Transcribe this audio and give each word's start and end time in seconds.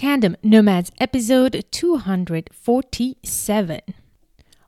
Tandem 0.00 0.36
Nomads 0.42 0.90
episode 0.98 1.62
247. 1.70 3.80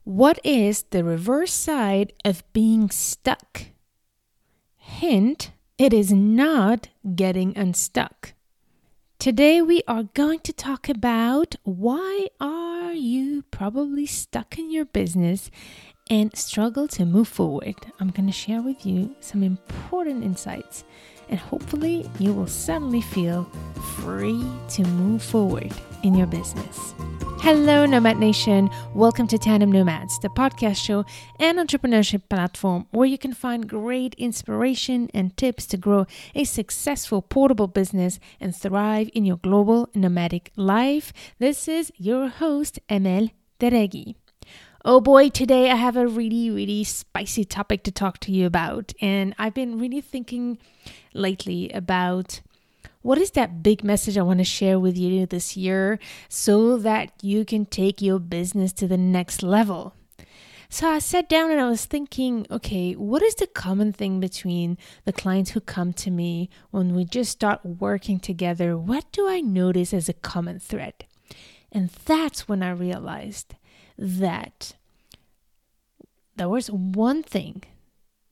What 0.03 0.39
is 0.43 0.83
the 0.91 1.03
reverse 1.03 1.51
side 1.51 2.13
of 2.23 2.43
being 2.53 2.91
stuck? 2.91 3.63
Hint, 4.75 5.49
it 5.79 5.91
is 5.91 6.13
not 6.13 6.89
getting 7.15 7.57
unstuck. 7.57 8.33
Today 9.17 9.59
we 9.59 9.81
are 9.87 10.03
going 10.03 10.41
to 10.41 10.53
talk 10.53 10.87
about 10.87 11.55
why 11.63 12.27
are 12.39 12.93
you 12.93 13.41
probably 13.49 14.05
stuck 14.05 14.59
in 14.59 14.71
your 14.71 14.85
business 14.85 15.49
and 16.11 16.37
struggle 16.37 16.87
to 16.89 17.05
move 17.05 17.27
forward. 17.27 17.73
I'm 17.99 18.11
going 18.11 18.27
to 18.27 18.31
share 18.31 18.61
with 18.61 18.85
you 18.85 19.15
some 19.19 19.41
important 19.41 20.23
insights 20.23 20.83
and 21.29 21.39
hopefully 21.39 22.09
you 22.19 22.33
will 22.33 22.47
suddenly 22.47 23.01
feel 23.01 23.43
free 23.97 24.43
to 24.69 24.83
move 24.83 25.21
forward 25.21 25.71
in 26.03 26.15
your 26.15 26.27
business. 26.27 26.93
Hello, 27.39 27.85
Nomad 27.85 28.19
Nation. 28.19 28.69
Welcome 28.93 29.27
to 29.27 29.37
Tandem 29.37 29.69
Nomads, 29.69 30.17
the 30.19 30.29
podcast 30.29 30.77
show 30.77 31.03
and 31.39 31.57
entrepreneurship 31.57 32.29
platform 32.29 32.87
where 32.91 33.05
you 33.05 33.17
can 33.17 33.33
find 33.33 33.67
great 33.67 34.13
inspiration 34.15 35.09
and 35.13 35.35
tips 35.35 35.65
to 35.65 35.77
grow 35.77 36.05
a 36.35 36.45
successful 36.45 37.21
portable 37.21 37.67
business 37.67 38.17
and 38.39 38.55
thrive 38.55 39.09
in 39.13 39.25
your 39.25 39.37
global 39.37 39.89
nomadic 39.93 40.51
life. 40.55 41.11
This 41.37 41.67
is 41.67 41.91
your 41.97 42.29
host, 42.29 42.79
Amel 42.89 43.29
Derragui. 43.59 44.15
Oh 44.85 44.99
boy, 44.99 45.29
today 45.29 45.69
I 45.69 45.75
have 45.75 45.95
a 45.95 46.07
really, 46.07 46.49
really 46.49 46.83
spicy 46.83 47.45
topic 47.45 47.83
to 47.83 47.91
talk 47.91 48.19
to 48.19 48.31
you 48.31 48.45
about. 48.45 48.93
And 49.01 49.33
I've 49.37 49.53
been 49.53 49.79
really 49.79 50.01
thinking 50.01 50.57
lately 51.13 51.69
about 51.69 52.41
what 53.01 53.17
is 53.17 53.31
that 53.31 53.61
big 53.61 53.83
message 53.83 54.17
I 54.17 54.21
want 54.23 54.39
to 54.39 54.45
share 54.45 54.79
with 54.79 54.97
you 54.97 55.25
this 55.25 55.57
year 55.57 55.99
so 56.29 56.77
that 56.77 57.11
you 57.21 57.43
can 57.45 57.65
take 57.65 58.01
your 58.01 58.19
business 58.19 58.71
to 58.73 58.87
the 58.87 58.97
next 58.97 59.43
level. 59.43 59.93
So 60.69 60.89
I 60.89 60.99
sat 60.99 61.29
down 61.29 61.51
and 61.51 61.59
I 61.59 61.69
was 61.69 61.85
thinking, 61.85 62.47
okay, 62.49 62.93
what 62.93 63.21
is 63.21 63.35
the 63.35 63.45
common 63.45 63.93
thing 63.93 64.19
between 64.19 64.77
the 65.05 65.13
clients 65.13 65.51
who 65.51 65.59
come 65.59 65.93
to 65.93 66.09
me 66.09 66.49
when 66.71 66.95
we 66.95 67.05
just 67.05 67.31
start 67.31 67.63
working 67.63 68.19
together? 68.19 68.75
What 68.75 69.11
do 69.11 69.29
I 69.29 69.41
notice 69.41 69.93
as 69.93 70.09
a 70.09 70.13
common 70.13 70.57
thread? 70.57 71.05
And 71.71 71.89
that's 72.05 72.47
when 72.47 72.63
I 72.63 72.71
realized 72.71 73.53
that 73.97 74.73
there 76.37 76.49
was 76.49 76.71
one 76.71 77.21
thing 77.21 77.63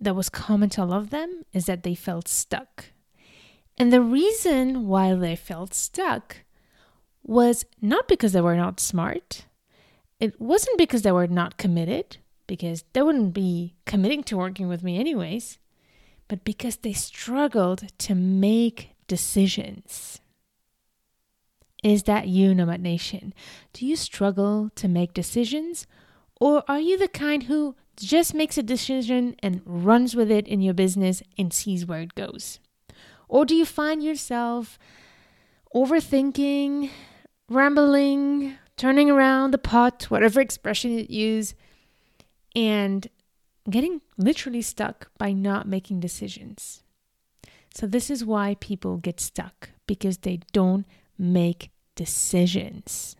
that 0.02 0.16
was 0.16 0.30
common 0.30 0.70
to 0.72 0.82
all 0.82 0.94
of 0.94 1.12
them 1.12 1.46
is 1.54 1.68
that 1.68 1.84
they 1.84 1.96
felt 1.96 2.28
stuck. 2.28 2.86
And 3.78 3.94
the 3.94 4.02
reason 4.02 4.88
why 4.88 5.14
they 5.14 5.36
felt 5.36 5.74
stuck 5.74 6.38
was 7.24 7.66
not 7.82 8.08
because 8.08 8.34
they 8.34 8.42
were 8.42 8.58
not 8.58 8.80
smart. 8.80 9.46
It 10.20 10.40
wasn't 10.42 10.78
because 10.78 11.04
they 11.04 11.12
were 11.12 11.28
not 11.28 11.58
committed, 11.58 12.18
because 12.48 12.84
they 12.94 13.02
wouldn't 13.02 13.34
be 13.34 13.76
committing 13.86 14.24
to 14.24 14.38
working 14.38 14.68
with 14.68 14.84
me 14.84 15.00
anyways, 15.00 15.60
but 16.28 16.44
because 16.44 16.78
they 16.78 16.94
struggled 16.94 17.86
to 18.00 18.16
make 18.16 18.92
decisions. 19.08 20.20
Is 21.84 22.04
that 22.04 22.28
you, 22.28 22.54
Nomad 22.54 22.82
Nation? 22.82 23.34
Do 23.74 23.86
you 23.86 23.96
struggle 23.96 24.70
to 24.76 24.88
make 24.88 25.14
decisions? 25.14 25.88
Or 26.40 26.64
are 26.68 26.80
you 26.80 26.98
the 26.98 27.08
kind 27.08 27.44
who 27.44 27.76
just 28.02 28.34
makes 28.34 28.58
a 28.58 28.64
decision 28.64 29.36
and 29.40 29.62
runs 29.66 30.16
with 30.16 30.32
it 30.32 30.48
in 30.48 30.62
your 30.62 30.74
business 30.74 31.22
and 31.38 31.54
sees 31.54 31.86
where 31.86 32.02
it 32.02 32.16
goes? 32.16 32.60
Or 33.28 33.46
do 33.46 33.56
you 33.56 33.66
find 33.66 34.04
yourself 34.04 34.78
overthinking, 35.74 36.90
rambling, 37.50 38.58
turning 38.78 39.10
around 39.10 39.52
the 39.52 39.58
pot, 39.58 40.04
whatever 40.10 40.42
expression 40.42 40.92
you 40.92 41.06
use, 41.08 41.54
and 42.56 43.08
getting 43.70 44.02
literally 44.18 44.62
stuck 44.62 45.10
by 45.18 45.32
not 45.32 45.68
making 45.68 46.00
decisions? 46.00 46.84
So, 47.74 47.88
this 47.88 48.10
is 48.10 48.26
why 48.26 48.58
people 48.60 48.98
get 48.98 49.22
stuck 49.22 49.70
because 49.88 50.20
they 50.20 50.42
don't 50.52 50.86
make 51.18 51.72
decisions. 51.96 53.16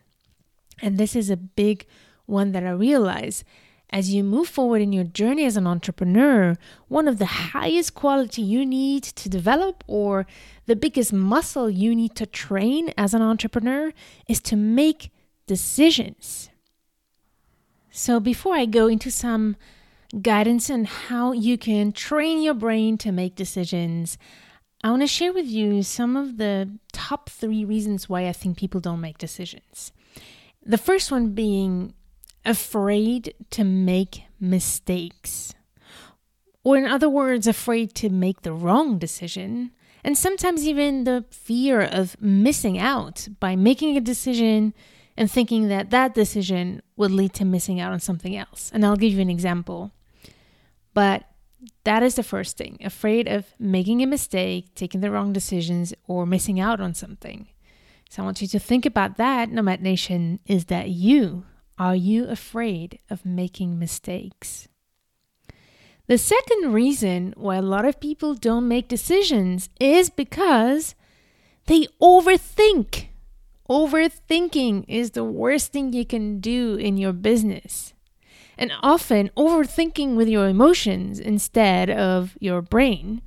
And 0.82 0.98
this 0.98 1.16
is 1.16 1.30
a 1.30 1.38
big 1.38 1.86
one 2.26 2.52
that 2.52 2.66
I 2.66 2.72
realize 2.72 3.44
as 3.92 4.14
you 4.14 4.24
move 4.24 4.48
forward 4.48 4.82
in 4.82 4.94
your 4.94 5.04
journey 5.04 5.46
as 5.46 5.58
an 5.58 5.68
entrepreneur, 5.68 6.56
one 6.88 7.08
of 7.08 7.20
the 7.20 7.26
highest 7.26 7.94
quality 7.94 8.42
you 8.42 8.66
need 8.66 9.04
to 9.04 9.28
develop 9.28 9.84
or 9.88 10.26
the 10.66 10.76
biggest 10.76 11.12
muscle 11.12 11.70
you 11.70 11.94
need 11.94 12.16
to 12.16 12.26
train 12.26 12.94
as 12.98 13.14
an 13.14 13.22
entrepreneur 13.22 13.92
is 14.28 14.40
to 14.42 14.56
make 14.56 15.12
decisions. 15.46 16.50
So 17.90 18.22
before 18.22 18.56
I 18.56 18.66
go 18.66 18.88
into 18.88 19.12
some 19.12 19.58
guidance 20.22 20.70
on 20.70 20.86
how 20.86 21.34
you 21.34 21.58
can 21.58 21.92
train 21.92 22.42
your 22.42 22.54
brain 22.54 22.98
to 23.00 23.12
make 23.12 23.36
decisions, 23.36 24.18
I 24.84 24.90
want 24.90 25.02
to 25.02 25.08
share 25.08 25.34
with 25.34 25.46
you 25.46 25.84
some 25.84 26.16
of 26.16 26.38
the 26.38 26.70
top 26.94 27.30
three 27.30 27.66
reasons 27.66 28.08
why 28.08 28.28
I 28.28 28.32
think 28.32 28.58
people 28.58 28.80
don't 28.80 29.02
make 29.02 29.18
decisions. 29.18 29.92
The 30.66 30.78
first 30.78 31.12
one 31.12 31.32
being 31.32 31.94
afraid 32.46 33.34
to 33.52 33.64
make 33.64 34.24
mistakes. 34.40 35.54
Or, 36.64 36.78
in 36.78 36.86
other 36.86 37.10
words, 37.10 37.48
afraid 37.48 37.94
to 37.96 38.10
make 38.10 38.42
the 38.42 38.54
wrong 38.54 38.98
decision. 38.98 39.72
And 40.04 40.18
sometimes 40.18 40.68
even 40.68 41.04
the 41.04 41.26
fear 41.32 41.82
of 41.82 42.20
missing 42.22 42.78
out 42.78 43.28
by 43.40 43.56
making 43.56 43.98
a 43.98 44.02
decision 44.02 44.74
and 45.18 45.30
thinking 45.30 45.68
that 45.68 45.90
that 45.90 46.14
decision 46.14 46.82
would 46.96 47.12
lead 47.12 47.34
to 47.34 47.46
missing 47.46 47.80
out 47.80 47.92
on 47.92 48.00
something 48.00 48.36
else. 48.36 48.72
And 48.74 48.86
I'll 48.86 48.96
give 48.96 49.14
you 49.14 49.22
an 49.22 49.30
example. 49.30 49.92
But 50.94 51.26
that 51.84 52.04
is 52.04 52.16
the 52.16 52.24
first 52.24 52.58
thing 52.58 52.78
afraid 52.84 53.28
of 53.28 53.54
making 53.60 54.02
a 54.02 54.08
mistake, 54.08 54.74
taking 54.76 55.02
the 55.02 55.12
wrong 55.12 55.34
decisions, 55.34 55.94
or 56.08 56.26
missing 56.26 56.60
out 56.60 56.82
on 56.82 56.94
something. 56.94 57.48
So 58.10 58.22
I 58.22 58.26
want 58.26 58.42
you 58.42 58.48
to 58.50 58.60
think 58.60 58.86
about 58.86 59.18
that, 59.18 59.52
Nomad 59.52 59.82
Nation. 59.82 60.40
Is 60.46 60.66
that 60.66 60.90
you? 60.90 61.46
Are 61.78 61.96
you 61.96 62.28
afraid 62.28 63.00
of 63.10 63.26
making 63.26 63.80
mistakes? 63.80 64.68
The 66.08 66.18
second 66.18 66.74
reason 66.74 67.34
why 67.38 67.56
a 67.56 67.62
lot 67.62 67.86
of 67.86 68.00
people 68.00 68.36
don't 68.36 68.68
make 68.68 68.88
decisions 68.88 69.70
is 69.80 70.10
because 70.10 70.96
they 71.68 71.88
overthink. 72.02 73.08
Overthinking 73.70 74.84
is 74.88 75.12
the 75.12 75.24
worst 75.24 75.72
thing 75.72 75.94
you 75.94 76.06
can 76.06 76.40
do 76.42 76.76
in 76.76 76.98
your 76.98 77.14
business. 77.14 77.94
And 78.58 78.74
often 78.84 79.32
overthinking 79.38 80.16
with 80.16 80.28
your 80.28 80.50
emotions 80.50 81.20
instead 81.20 81.90
of 81.90 82.38
your 82.42 82.62
brain. 82.62 83.22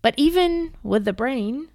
But 0.00 0.14
even 0.16 0.74
with 0.82 1.04
the 1.04 1.12
brain, 1.12 1.68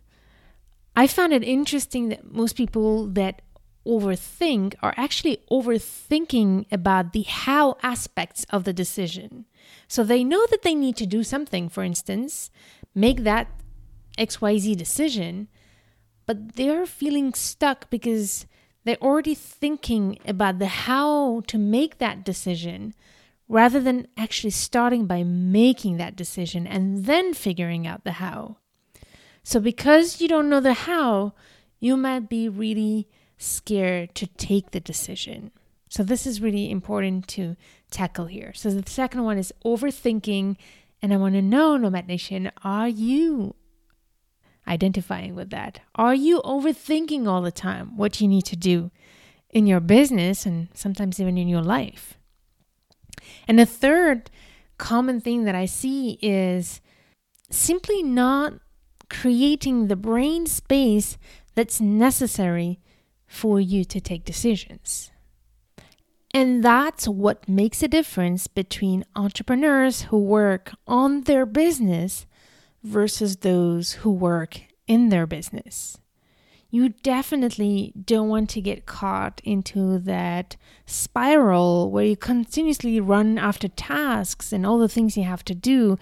I 0.95 1.07
found 1.07 1.33
it 1.33 1.43
interesting 1.43 2.09
that 2.09 2.33
most 2.33 2.55
people 2.55 3.07
that 3.09 3.41
overthink 3.85 4.75
are 4.81 4.93
actually 4.97 5.43
overthinking 5.51 6.65
about 6.71 7.13
the 7.13 7.23
how 7.23 7.77
aspects 7.83 8.45
of 8.49 8.63
the 8.63 8.73
decision. 8.73 9.45
So 9.87 10.03
they 10.03 10.23
know 10.23 10.45
that 10.49 10.63
they 10.63 10.75
need 10.75 10.95
to 10.97 11.05
do 11.05 11.23
something, 11.23 11.69
for 11.69 11.83
instance, 11.83 12.49
make 12.93 13.23
that 13.23 13.47
XYZ 14.17 14.75
decision, 14.75 15.47
but 16.25 16.55
they're 16.55 16.85
feeling 16.85 17.33
stuck 17.33 17.89
because 17.89 18.45
they're 18.83 19.01
already 19.01 19.35
thinking 19.35 20.19
about 20.25 20.59
the 20.59 20.67
how 20.67 21.41
to 21.47 21.57
make 21.57 21.97
that 21.97 22.23
decision 22.23 22.93
rather 23.47 23.79
than 23.79 24.07
actually 24.17 24.51
starting 24.51 25.05
by 25.05 25.23
making 25.23 25.97
that 25.97 26.15
decision 26.15 26.65
and 26.65 27.05
then 27.05 27.33
figuring 27.33 27.85
out 27.85 28.03
the 28.03 28.13
how. 28.13 28.57
So 29.43 29.59
because 29.59 30.19
you 30.19 30.27
don't 30.27 30.49
know 30.49 30.59
the 30.59 30.73
how, 30.73 31.33
you 31.79 31.95
might 31.97 32.29
be 32.29 32.49
really 32.49 33.07
scared 33.45 34.15
to 34.15 34.27
take 34.27 34.71
the 34.71 34.79
decision. 34.79 35.51
So, 35.89 36.03
this 36.03 36.25
is 36.25 36.41
really 36.41 36.69
important 36.69 37.27
to 37.29 37.55
tackle 37.91 38.25
here. 38.25 38.53
So, 38.53 38.69
the 38.69 38.89
second 38.89 39.23
one 39.23 39.37
is 39.37 39.53
overthinking. 39.63 40.57
And 41.01 41.13
I 41.13 41.17
want 41.17 41.35
to 41.35 41.41
know, 41.41 41.77
Nomad 41.77 42.07
Nation, 42.07 42.51
are 42.63 42.87
you 42.87 43.55
identifying 44.67 45.35
with 45.35 45.51
that? 45.51 45.81
Are 45.93 46.15
you 46.15 46.41
overthinking 46.41 47.27
all 47.27 47.41
the 47.41 47.51
time 47.51 47.95
what 47.95 48.19
you 48.19 48.27
need 48.27 48.45
to 48.45 48.55
do 48.55 48.91
in 49.51 49.67
your 49.67 49.79
business 49.79 50.45
and 50.45 50.69
sometimes 50.73 51.19
even 51.19 51.37
in 51.37 51.47
your 51.47 51.61
life? 51.61 52.17
And 53.47 53.59
the 53.59 53.65
third 53.65 54.31
common 54.77 55.21
thing 55.21 55.45
that 55.45 55.55
I 55.55 55.65
see 55.65 56.17
is 56.21 56.81
simply 57.49 58.03
not 58.03 58.53
creating 59.09 59.87
the 59.87 59.95
brain 59.95 60.45
space 60.47 61.17
that's 61.53 61.79
necessary 61.79 62.79
for 63.27 63.59
you 63.59 63.83
to 63.85 63.99
take 63.99 64.25
decisions. 64.25 65.11
And 66.33 66.63
that's 66.63 67.07
what 67.07 67.47
makes 67.47 67.81
a 67.81 67.87
difference 67.87 68.47
between 68.47 69.05
entrepreneurs 69.15 70.03
who 70.03 70.19
work 70.19 70.73
on 70.85 71.21
their 71.21 71.45
business 71.45 72.25
versus 72.83 73.37
those 73.37 73.93
who 73.93 74.11
work 74.11 74.61
in 74.87 75.09
their 75.09 75.25
business. 75.25 75.97
you 76.71 76.89
definitely 77.03 77.93
don't 78.03 78.27
want 78.27 78.49
to 78.49 78.59
get 78.59 78.85
caught 78.85 79.39
into 79.45 79.97
that 79.99 80.57
spiral 80.85 81.89
where 81.89 82.03
you 82.03 82.17
continuously 82.17 82.99
run 82.99 83.37
after 83.37 83.69
tasks 83.69 84.51
and 84.51 84.65
all 84.65 84.77
the 84.77 84.89
things 84.89 85.15
you 85.15 85.23
have 85.23 85.45
to 85.45 85.55
do 85.55 85.97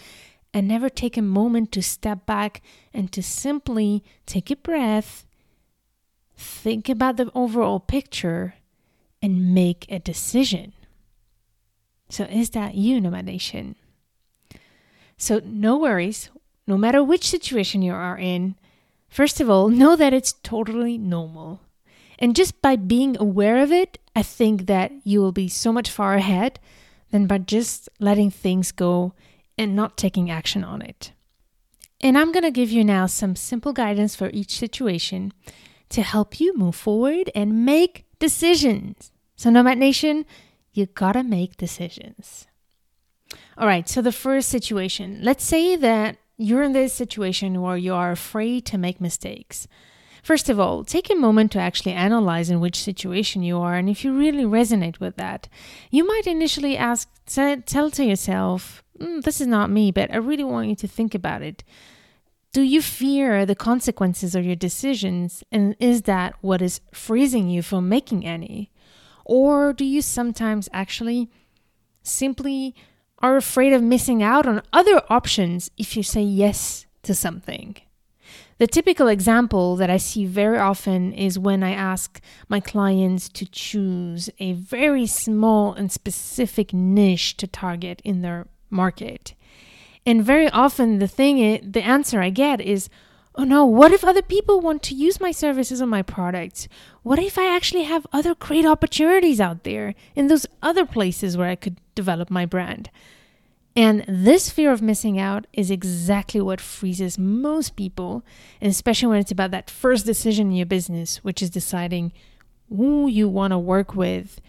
and 0.51 0.67
never 0.67 0.89
take 0.89 1.15
a 1.15 1.21
moment 1.21 1.71
to 1.71 1.81
step 1.83 2.25
back 2.25 2.61
and 2.91 3.11
to 3.11 3.21
simply 3.21 4.03
take 4.25 4.49
a 4.49 4.55
breath, 4.55 5.27
think 6.43 6.89
about 6.89 7.17
the 7.17 7.31
overall 7.33 7.79
picture, 7.79 8.55
and 9.21 9.53
make 9.53 9.85
a 9.89 9.99
decision. 9.99 10.73
So, 12.09 12.25
is 12.25 12.51
that 12.51 12.75
you, 12.75 12.99
Nomad 12.99 13.25
Nation? 13.25 13.75
So, 15.17 15.41
no 15.45 15.77
worries, 15.77 16.29
no 16.67 16.77
matter 16.77 17.03
which 17.03 17.29
situation 17.29 17.81
you 17.81 17.93
are 17.93 18.17
in. 18.17 18.55
First 19.07 19.39
of 19.39 19.49
all, 19.49 19.69
know 19.69 19.95
that 19.95 20.13
it's 20.13 20.33
totally 20.33 20.97
normal. 20.97 21.61
And 22.19 22.35
just 22.35 22.61
by 22.61 22.75
being 22.75 23.15
aware 23.17 23.57
of 23.57 23.71
it, 23.71 23.97
I 24.15 24.23
think 24.23 24.65
that 24.67 24.91
you 25.03 25.21
will 25.21 25.31
be 25.31 25.47
so 25.47 25.71
much 25.71 25.89
far 25.89 26.15
ahead 26.15 26.59
than 27.11 27.25
by 27.27 27.37
just 27.37 27.89
letting 27.99 28.29
things 28.29 28.71
go 28.71 29.13
and 29.57 29.75
not 29.75 29.97
taking 29.97 30.29
action 30.29 30.63
on 30.63 30.81
it. 30.81 31.13
And 32.01 32.17
I'm 32.17 32.31
going 32.31 32.43
to 32.43 32.51
give 32.51 32.69
you 32.69 32.83
now 32.83 33.05
some 33.05 33.35
simple 33.35 33.71
guidance 33.71 34.15
for 34.15 34.29
each 34.33 34.57
situation 34.57 35.31
to 35.93 36.01
help 36.01 36.39
you 36.39 36.57
move 36.57 36.75
forward 36.75 37.31
and 37.33 37.65
make 37.65 38.05
decisions. 38.19 39.11
So, 39.35 39.49
Nomad 39.49 39.77
Nation, 39.77 40.25
you 40.73 40.87
gotta 40.87 41.23
make 41.23 41.57
decisions. 41.57 42.47
All 43.57 43.67
right, 43.67 43.87
so 43.87 44.01
the 44.01 44.11
first 44.11 44.49
situation 44.49 45.19
let's 45.21 45.43
say 45.43 45.75
that 45.75 46.17
you're 46.37 46.63
in 46.63 46.73
this 46.73 46.93
situation 46.93 47.61
where 47.61 47.77
you 47.77 47.93
are 47.93 48.11
afraid 48.11 48.65
to 48.65 48.77
make 48.77 48.99
mistakes. 48.99 49.67
First 50.23 50.49
of 50.49 50.59
all, 50.59 50.83
take 50.83 51.09
a 51.09 51.15
moment 51.15 51.51
to 51.51 51.59
actually 51.59 51.93
analyze 51.93 52.49
in 52.49 52.59
which 52.59 52.81
situation 52.81 53.43
you 53.43 53.59
are, 53.59 53.75
and 53.75 53.89
if 53.89 54.03
you 54.03 54.17
really 54.17 54.45
resonate 54.45 54.99
with 54.99 55.17
that, 55.17 55.47
you 55.91 56.07
might 56.07 56.25
initially 56.25 56.77
ask, 56.77 57.09
tell 57.25 57.91
to 57.91 58.05
yourself, 58.05 58.83
mm, 58.99 59.21
this 59.21 59.41
is 59.41 59.47
not 59.47 59.69
me, 59.69 59.91
but 59.91 60.11
I 60.11 60.17
really 60.17 60.45
want 60.45 60.69
you 60.69 60.75
to 60.77 60.87
think 60.87 61.13
about 61.13 61.41
it. 61.41 61.63
Do 62.53 62.61
you 62.61 62.83
fear 62.83 63.47
the 63.47 63.55
consequences 63.55 64.35
of 64.35 64.45
your 64.45 64.55
decisions? 64.55 65.43
And 65.51 65.75
is 65.79 66.03
that 66.03 66.35
what 66.41 66.61
is 66.61 66.81
freezing 66.93 67.49
you 67.49 67.63
from 67.63 67.89
making 67.89 68.27
any? 68.27 68.71
Or 69.25 69.73
do 69.73 69.83
you 69.83 70.03
sometimes 70.03 70.69
actually 70.71 71.31
simply 72.03 72.75
are 73.19 73.37
afraid 73.37 73.73
of 73.73 73.81
missing 73.81 74.21
out 74.21 74.45
on 74.45 74.61
other 74.71 75.01
options 75.09 75.71
if 75.77 75.97
you 75.97 76.03
say 76.03 76.21
yes 76.21 76.85
to 77.01 77.15
something? 77.15 77.75
The 78.59 78.67
typical 78.67 79.07
example 79.07 79.75
that 79.77 79.89
I 79.89 79.97
see 79.97 80.25
very 80.27 80.59
often 80.59 81.11
is 81.11 81.39
when 81.39 81.63
I 81.63 81.71
ask 81.71 82.21
my 82.49 82.59
clients 82.59 83.29
to 83.29 83.47
choose 83.47 84.29
a 84.37 84.53
very 84.53 85.07
small 85.07 85.73
and 85.73 85.91
specific 85.91 86.71
niche 86.71 87.35
to 87.37 87.47
target 87.47 87.99
in 88.03 88.21
their 88.21 88.45
market. 88.69 89.33
And 90.05 90.23
very 90.23 90.49
often 90.49 90.99
the 90.99 91.07
thing 91.07 91.39
is, 91.39 91.61
the 91.63 91.81
answer 91.81 92.21
I 92.21 92.29
get 92.29 92.59
is, 92.59 92.89
"Oh 93.35 93.45
no, 93.45 93.65
what 93.65 93.93
if 93.93 94.03
other 94.03 94.21
people 94.21 94.59
want 94.59 94.83
to 94.83 94.95
use 94.95 95.21
my 95.21 95.31
services 95.31 95.81
or 95.81 95.87
my 95.87 96.01
products? 96.01 96.67
What 97.03 97.19
if 97.19 97.37
I 97.37 97.55
actually 97.55 97.83
have 97.83 98.05
other 98.11 98.35
great 98.35 98.65
opportunities 98.65 99.39
out 99.39 99.63
there 99.63 99.95
in 100.15 100.27
those 100.27 100.45
other 100.61 100.85
places 100.85 101.35
where 101.35 101.49
I 101.49 101.55
could 101.55 101.77
develop 101.95 102.29
my 102.29 102.45
brand?" 102.45 102.89
And 103.75 104.05
this 104.07 104.51
fear 104.51 104.71
of 104.71 104.83
missing 104.83 105.17
out 105.17 105.47
is 105.51 105.71
exactly 105.71 106.39
what 106.39 106.61
freezes 106.61 107.17
most 107.17 107.75
people, 107.75 108.23
especially 108.61 109.07
when 109.07 109.19
it's 109.19 109.31
about 109.31 109.49
that 109.49 109.71
first 109.71 110.05
decision 110.05 110.51
in 110.51 110.57
your 110.57 110.67
business, 110.67 111.23
which 111.23 111.41
is 111.41 111.49
deciding 111.49 112.11
who 112.69 113.07
you 113.07 113.27
want 113.27 113.49
to 113.49 113.57
work 113.57 113.95
with 113.95 114.39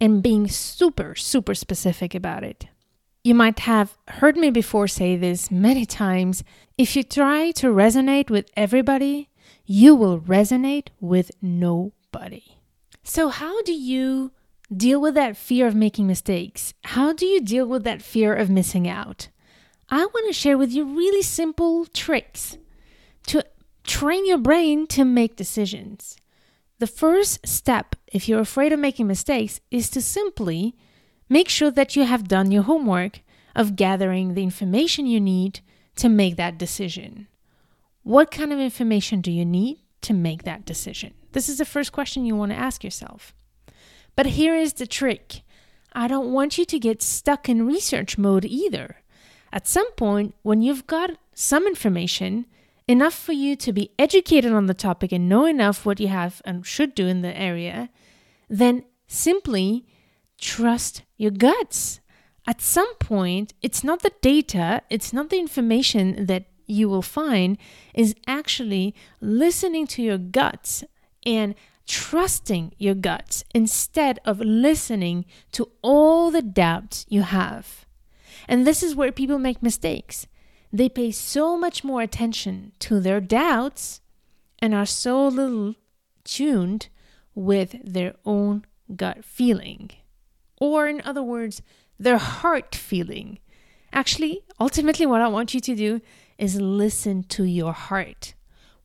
and 0.00 0.22
being 0.22 0.48
super, 0.48 1.14
super 1.14 1.54
specific 1.54 2.14
about 2.14 2.42
it. 2.42 2.68
You 3.22 3.34
might 3.34 3.58
have 3.60 3.98
heard 4.08 4.36
me 4.36 4.50
before 4.50 4.88
say 4.88 5.14
this 5.14 5.50
many 5.50 5.84
times. 5.84 6.42
If 6.78 6.96
you 6.96 7.02
try 7.02 7.50
to 7.52 7.66
resonate 7.66 8.30
with 8.30 8.50
everybody, 8.56 9.28
you 9.66 9.94
will 9.94 10.20
resonate 10.20 10.88
with 11.00 11.30
nobody. 11.42 12.56
So, 13.02 13.28
how 13.28 13.60
do 13.62 13.74
you 13.74 14.32
deal 14.74 15.02
with 15.02 15.14
that 15.16 15.36
fear 15.36 15.66
of 15.66 15.74
making 15.74 16.06
mistakes? 16.06 16.72
How 16.84 17.12
do 17.12 17.26
you 17.26 17.42
deal 17.42 17.66
with 17.66 17.84
that 17.84 18.00
fear 18.00 18.34
of 18.34 18.48
missing 18.48 18.88
out? 18.88 19.28
I 19.90 20.06
want 20.06 20.26
to 20.28 20.32
share 20.32 20.56
with 20.56 20.72
you 20.72 20.84
really 20.84 21.22
simple 21.22 21.84
tricks 21.84 22.56
to 23.26 23.44
train 23.84 24.24
your 24.24 24.38
brain 24.38 24.86
to 24.88 25.04
make 25.04 25.36
decisions. 25.36 26.16
The 26.78 26.86
first 26.86 27.46
step, 27.46 27.96
if 28.06 28.30
you're 28.30 28.40
afraid 28.40 28.72
of 28.72 28.78
making 28.78 29.08
mistakes, 29.08 29.60
is 29.70 29.90
to 29.90 30.00
simply 30.00 30.74
make 31.30 31.48
sure 31.48 31.70
that 31.70 31.96
you 31.96 32.04
have 32.04 32.28
done 32.28 32.50
your 32.50 32.64
homework 32.64 33.20
of 33.56 33.76
gathering 33.76 34.34
the 34.34 34.42
information 34.42 35.06
you 35.06 35.20
need 35.20 35.60
to 35.96 36.08
make 36.08 36.36
that 36.36 36.58
decision. 36.58 37.28
What 38.02 38.30
kind 38.30 38.52
of 38.52 38.58
information 38.58 39.22
do 39.22 39.30
you 39.30 39.46
need 39.46 39.78
to 40.02 40.12
make 40.12 40.42
that 40.42 40.66
decision? 40.66 41.14
This 41.32 41.48
is 41.48 41.58
the 41.58 41.64
first 41.64 41.92
question 41.92 42.26
you 42.26 42.36
want 42.36 42.52
to 42.52 42.58
ask 42.58 42.82
yourself. 42.84 43.34
But 44.16 44.26
here 44.26 44.54
is 44.54 44.74
the 44.74 44.86
trick 44.86 45.42
I 45.92 46.06
don't 46.06 46.32
want 46.32 46.56
you 46.56 46.64
to 46.64 46.78
get 46.78 47.02
stuck 47.02 47.48
in 47.48 47.66
research 47.66 48.16
mode 48.16 48.44
either. 48.44 48.96
At 49.52 49.66
some 49.66 49.90
point, 49.92 50.34
when 50.42 50.62
you've 50.62 50.86
got 50.86 51.10
some 51.34 51.66
information, 51.66 52.46
enough 52.86 53.14
for 53.14 53.32
you 53.32 53.56
to 53.56 53.72
be 53.72 53.90
educated 53.98 54.52
on 54.52 54.66
the 54.66 54.74
topic 54.74 55.10
and 55.10 55.28
know 55.28 55.46
enough 55.46 55.84
what 55.84 56.00
you 56.00 56.08
have 56.08 56.42
and 56.44 56.64
should 56.64 56.94
do 56.94 57.06
in 57.06 57.22
the 57.22 57.36
area, 57.36 57.88
then 58.48 58.84
simply 59.08 59.84
trust 60.38 61.02
your 61.20 61.30
guts. 61.30 62.00
At 62.46 62.62
some 62.62 62.94
point, 62.94 63.52
it's 63.60 63.84
not 63.84 64.00
the 64.00 64.12
data, 64.22 64.80
it's 64.88 65.12
not 65.12 65.28
the 65.28 65.38
information 65.38 66.24
that 66.26 66.46
you 66.66 66.88
will 66.88 67.02
find, 67.02 67.58
is 67.94 68.14
actually 68.26 68.94
listening 69.20 69.86
to 69.88 70.02
your 70.02 70.16
guts 70.16 70.82
and 71.26 71.54
trusting 71.86 72.72
your 72.78 72.94
guts 72.94 73.44
instead 73.54 74.18
of 74.24 74.40
listening 74.40 75.26
to 75.52 75.68
all 75.82 76.30
the 76.30 76.40
doubts 76.40 77.04
you 77.10 77.20
have. 77.20 77.84
And 78.48 78.66
this 78.66 78.82
is 78.82 78.94
where 78.94 79.12
people 79.12 79.38
make 79.38 79.62
mistakes. 79.62 80.26
They 80.72 80.88
pay 80.88 81.10
so 81.10 81.58
much 81.58 81.84
more 81.84 82.00
attention 82.00 82.72
to 82.78 82.98
their 82.98 83.20
doubts 83.20 84.00
and 84.58 84.74
are 84.74 84.86
so 84.86 85.28
little 85.28 85.74
tuned 86.24 86.88
with 87.34 87.76
their 87.84 88.14
own 88.24 88.64
gut 88.96 89.22
feeling 89.22 89.90
or 90.60 90.86
in 90.86 91.00
other 91.04 91.22
words, 91.22 91.62
their 91.98 92.18
heart 92.18 92.74
feeling. 92.74 93.38
Actually, 93.92 94.44
ultimately, 94.60 95.06
what 95.06 95.20
I 95.20 95.28
want 95.28 95.54
you 95.54 95.60
to 95.60 95.74
do 95.74 96.00
is 96.38 96.60
listen 96.60 97.24
to 97.24 97.44
your 97.44 97.72
heart. 97.72 98.34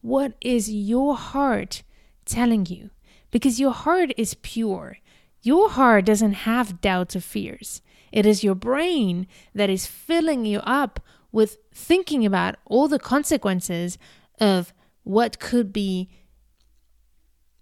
What 0.01 0.33
is 0.41 0.71
your 0.71 1.15
heart 1.15 1.83
telling 2.25 2.65
you? 2.65 2.89
Because 3.29 3.59
your 3.59 3.71
heart 3.71 4.13
is 4.17 4.33
pure. 4.35 4.97
Your 5.41 5.69
heart 5.69 6.05
doesn't 6.05 6.33
have 6.33 6.81
doubts 6.81 7.15
or 7.15 7.21
fears. 7.21 7.81
It 8.11 8.25
is 8.25 8.43
your 8.43 8.55
brain 8.55 9.27
that 9.53 9.69
is 9.69 9.85
filling 9.85 10.45
you 10.45 10.59
up 10.59 10.99
with 11.31 11.57
thinking 11.73 12.25
about 12.25 12.55
all 12.65 12.87
the 12.87 12.97
consequences 12.97 13.97
of 14.39 14.73
what 15.03 15.39
could 15.39 15.71
be 15.71 16.09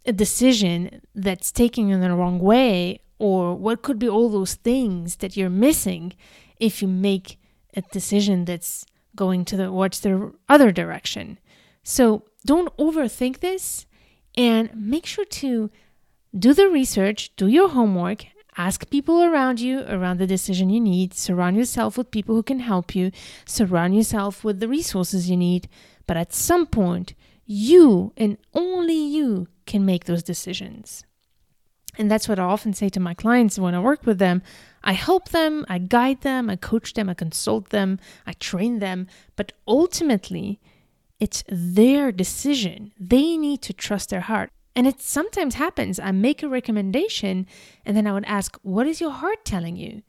a 0.06 0.14
decision 0.14 1.02
that's 1.16 1.52
taken 1.52 1.90
in 1.90 2.02
the 2.02 2.14
wrong 2.14 2.40
way 2.40 3.00
or 3.24 3.56
what 3.56 3.82
could 3.84 3.98
be 3.98 4.10
all 4.10 4.28
those 4.28 4.56
things 4.56 5.16
that 5.22 5.38
you're 5.38 5.50
missing 5.50 6.12
if 6.60 6.82
you 6.82 6.90
make 6.90 7.40
a 7.74 7.82
decision 7.82 8.44
that's 8.44 8.86
going 9.16 9.46
to 9.46 9.56
the 9.56 9.68
the 10.02 10.34
other 10.50 10.74
direction. 10.74 11.40
So 11.84 12.26
don't 12.46 12.76
overthink 12.76 13.40
this 13.40 13.86
and 14.36 14.70
make 14.76 15.06
sure 15.06 15.24
to 15.24 15.72
do 16.38 16.54
the 16.54 16.68
research, 16.68 17.34
do 17.38 17.48
your 17.48 17.70
homework, 17.70 18.26
ask 18.58 18.90
people 18.90 19.24
around 19.24 19.62
you 19.62 19.86
around 19.88 20.18
the 20.18 20.28
decision 20.28 20.70
you 20.70 20.82
need, 20.82 21.14
surround 21.14 21.56
yourself 21.56 21.98
with 21.98 22.12
people 22.12 22.36
who 22.36 22.44
can 22.44 22.60
help 22.60 22.94
you, 22.94 23.10
surround 23.46 23.96
yourself 23.96 24.44
with 24.44 24.60
the 24.60 24.68
resources 24.68 25.30
you 25.30 25.38
need. 25.38 25.70
But 26.08 26.18
at 26.18 26.34
some 26.34 26.66
point, 26.66 27.14
you 27.46 28.12
and 28.18 28.38
only 28.54 29.02
you 29.18 29.48
can 29.66 29.86
make 29.86 30.04
those 30.04 30.24
decisions. 30.24 31.06
And 31.98 32.10
that's 32.10 32.28
what 32.28 32.40
I 32.40 32.44
often 32.44 32.74
say 32.74 32.90
to 32.90 33.00
my 33.00 33.14
clients 33.14 33.60
when 33.60 33.76
I 33.76 33.80
work 33.80 34.06
with 34.06 34.18
them. 34.18 34.42
I 34.84 34.94
help 34.94 35.30
them, 35.30 35.66
I 35.70 35.78
guide 35.78 36.22
them, 36.22 36.50
I 36.50 36.56
coach 36.56 36.94
them, 36.94 37.10
I 37.10 37.14
consult 37.14 37.70
them, 37.70 38.00
I 38.26 38.34
train 38.34 38.80
them, 38.80 39.08
but 39.36 39.54
ultimately, 39.68 40.60
it's 41.20 41.44
their 41.48 42.12
decision. 42.12 42.92
They 43.00 43.38
need 43.38 43.62
to 43.62 43.74
trust 43.74 44.10
their 44.10 44.22
heart. 44.22 44.50
And 44.76 44.88
it 44.88 45.02
sometimes 45.02 45.56
happens. 45.56 46.00
I 46.00 46.12
make 46.12 46.42
a 46.42 46.50
recommendation 46.50 47.46
and 47.86 47.96
then 47.96 48.08
I 48.08 48.14
would 48.14 48.26
ask, 48.26 48.58
What 48.64 48.88
is 48.88 49.00
your 49.00 49.12
heart 49.12 49.46
telling 49.46 49.76
you? 49.78 50.02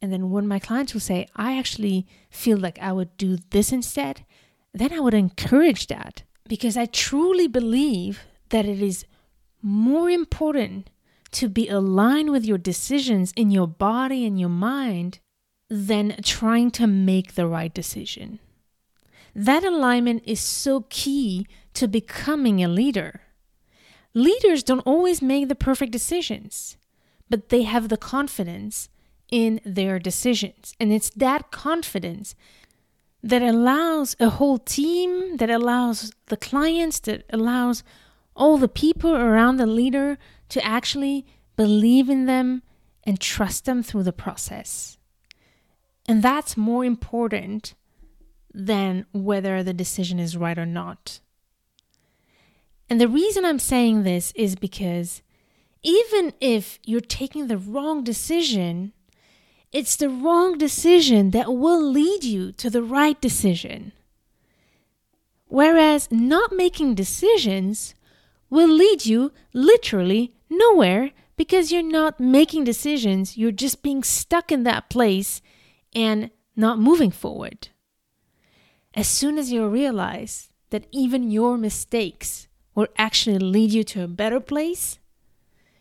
And 0.00 0.12
then 0.12 0.30
when 0.30 0.46
my 0.46 0.58
clients 0.58 0.94
will 0.94 1.00
say, 1.00 1.26
I 1.34 1.58
actually 1.58 2.06
feel 2.30 2.58
like 2.58 2.78
I 2.78 2.92
would 2.92 3.16
do 3.16 3.38
this 3.50 3.72
instead, 3.72 4.24
then 4.72 4.92
I 4.92 5.00
would 5.00 5.14
encourage 5.14 5.88
that 5.88 6.22
because 6.48 6.76
I 6.76 6.86
truly 6.86 7.48
believe 7.48 8.20
that 8.50 8.66
it 8.66 8.80
is 8.80 9.04
more 9.62 10.10
important 10.10 10.90
to 11.34 11.48
be 11.48 11.68
aligned 11.68 12.30
with 12.30 12.44
your 12.44 12.58
decisions 12.58 13.32
in 13.36 13.50
your 13.50 13.66
body 13.66 14.24
and 14.24 14.38
your 14.38 14.48
mind 14.48 15.18
than 15.68 16.16
trying 16.22 16.70
to 16.70 16.86
make 16.86 17.34
the 17.34 17.46
right 17.46 17.74
decision. 17.74 18.38
That 19.34 19.64
alignment 19.64 20.22
is 20.24 20.40
so 20.40 20.86
key 20.90 21.46
to 21.74 21.88
becoming 21.88 22.62
a 22.62 22.68
leader. 22.68 23.22
Leaders 24.14 24.62
don't 24.62 24.86
always 24.86 25.20
make 25.20 25.48
the 25.48 25.56
perfect 25.56 25.90
decisions, 25.90 26.76
but 27.28 27.48
they 27.48 27.62
have 27.62 27.88
the 27.88 27.96
confidence 27.96 28.88
in 29.28 29.60
their 29.64 29.98
decisions. 29.98 30.74
And 30.78 30.92
it's 30.92 31.10
that 31.10 31.50
confidence 31.50 32.36
that 33.24 33.42
allows 33.42 34.14
a 34.20 34.28
whole 34.28 34.58
team, 34.58 35.38
that 35.38 35.50
allows 35.50 36.12
the 36.26 36.36
clients, 36.36 37.00
that 37.00 37.24
allows 37.30 37.82
all 38.36 38.58
the 38.58 38.68
people 38.68 39.16
around 39.16 39.56
the 39.56 39.66
leader 39.66 40.18
to 40.54 40.64
actually 40.64 41.26
believe 41.56 42.08
in 42.08 42.26
them 42.26 42.62
and 43.02 43.18
trust 43.18 43.64
them 43.64 43.82
through 43.82 44.04
the 44.04 44.12
process. 44.12 44.98
And 46.06 46.22
that's 46.22 46.56
more 46.56 46.84
important 46.84 47.74
than 48.52 49.04
whether 49.12 49.64
the 49.64 49.74
decision 49.74 50.20
is 50.20 50.36
right 50.36 50.56
or 50.56 50.64
not. 50.64 51.18
And 52.88 53.00
the 53.00 53.08
reason 53.08 53.44
I'm 53.44 53.58
saying 53.58 54.04
this 54.04 54.32
is 54.36 54.54
because 54.54 55.22
even 55.82 56.32
if 56.40 56.78
you're 56.84 57.00
taking 57.00 57.48
the 57.48 57.58
wrong 57.58 58.04
decision, 58.04 58.92
it's 59.72 59.96
the 59.96 60.08
wrong 60.08 60.56
decision 60.56 61.32
that 61.32 61.52
will 61.52 61.82
lead 61.82 62.22
you 62.22 62.52
to 62.52 62.70
the 62.70 62.82
right 62.82 63.20
decision. 63.20 63.90
Whereas 65.48 66.12
not 66.12 66.52
making 66.52 66.94
decisions 66.94 67.96
will 68.54 68.68
lead 68.68 69.04
you 69.04 69.32
literally 69.52 70.32
nowhere 70.48 71.10
because 71.36 71.72
you're 71.72 71.82
not 71.82 72.20
making 72.20 72.62
decisions, 72.62 73.36
you're 73.36 73.50
just 73.50 73.82
being 73.82 74.04
stuck 74.04 74.52
in 74.52 74.62
that 74.62 74.88
place 74.88 75.42
and 75.92 76.30
not 76.54 76.78
moving 76.78 77.10
forward. 77.10 77.68
As 78.94 79.08
soon 79.08 79.38
as 79.38 79.50
you 79.50 79.66
realize 79.66 80.52
that 80.70 80.86
even 80.92 81.32
your 81.32 81.58
mistakes 81.58 82.46
will 82.76 82.86
actually 82.96 83.38
lead 83.38 83.72
you 83.72 83.82
to 83.82 84.04
a 84.04 84.08
better 84.08 84.38
place, 84.38 85.00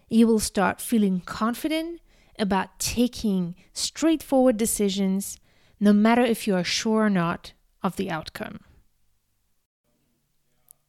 you 0.09 0.25
will 0.25 0.39
start 0.39 0.81
feeling 0.81 1.21
confident 1.21 2.01
about 2.39 2.79
taking 2.79 3.53
straightforward 3.73 4.57
decisions, 4.57 5.37
no 5.79 5.93
matter 5.93 6.23
if 6.23 6.47
you 6.47 6.55
are 6.55 6.63
sure 6.63 7.05
or 7.05 7.09
not 7.11 7.53
of 7.83 7.97
the 7.97 8.09
outcome. 8.09 8.61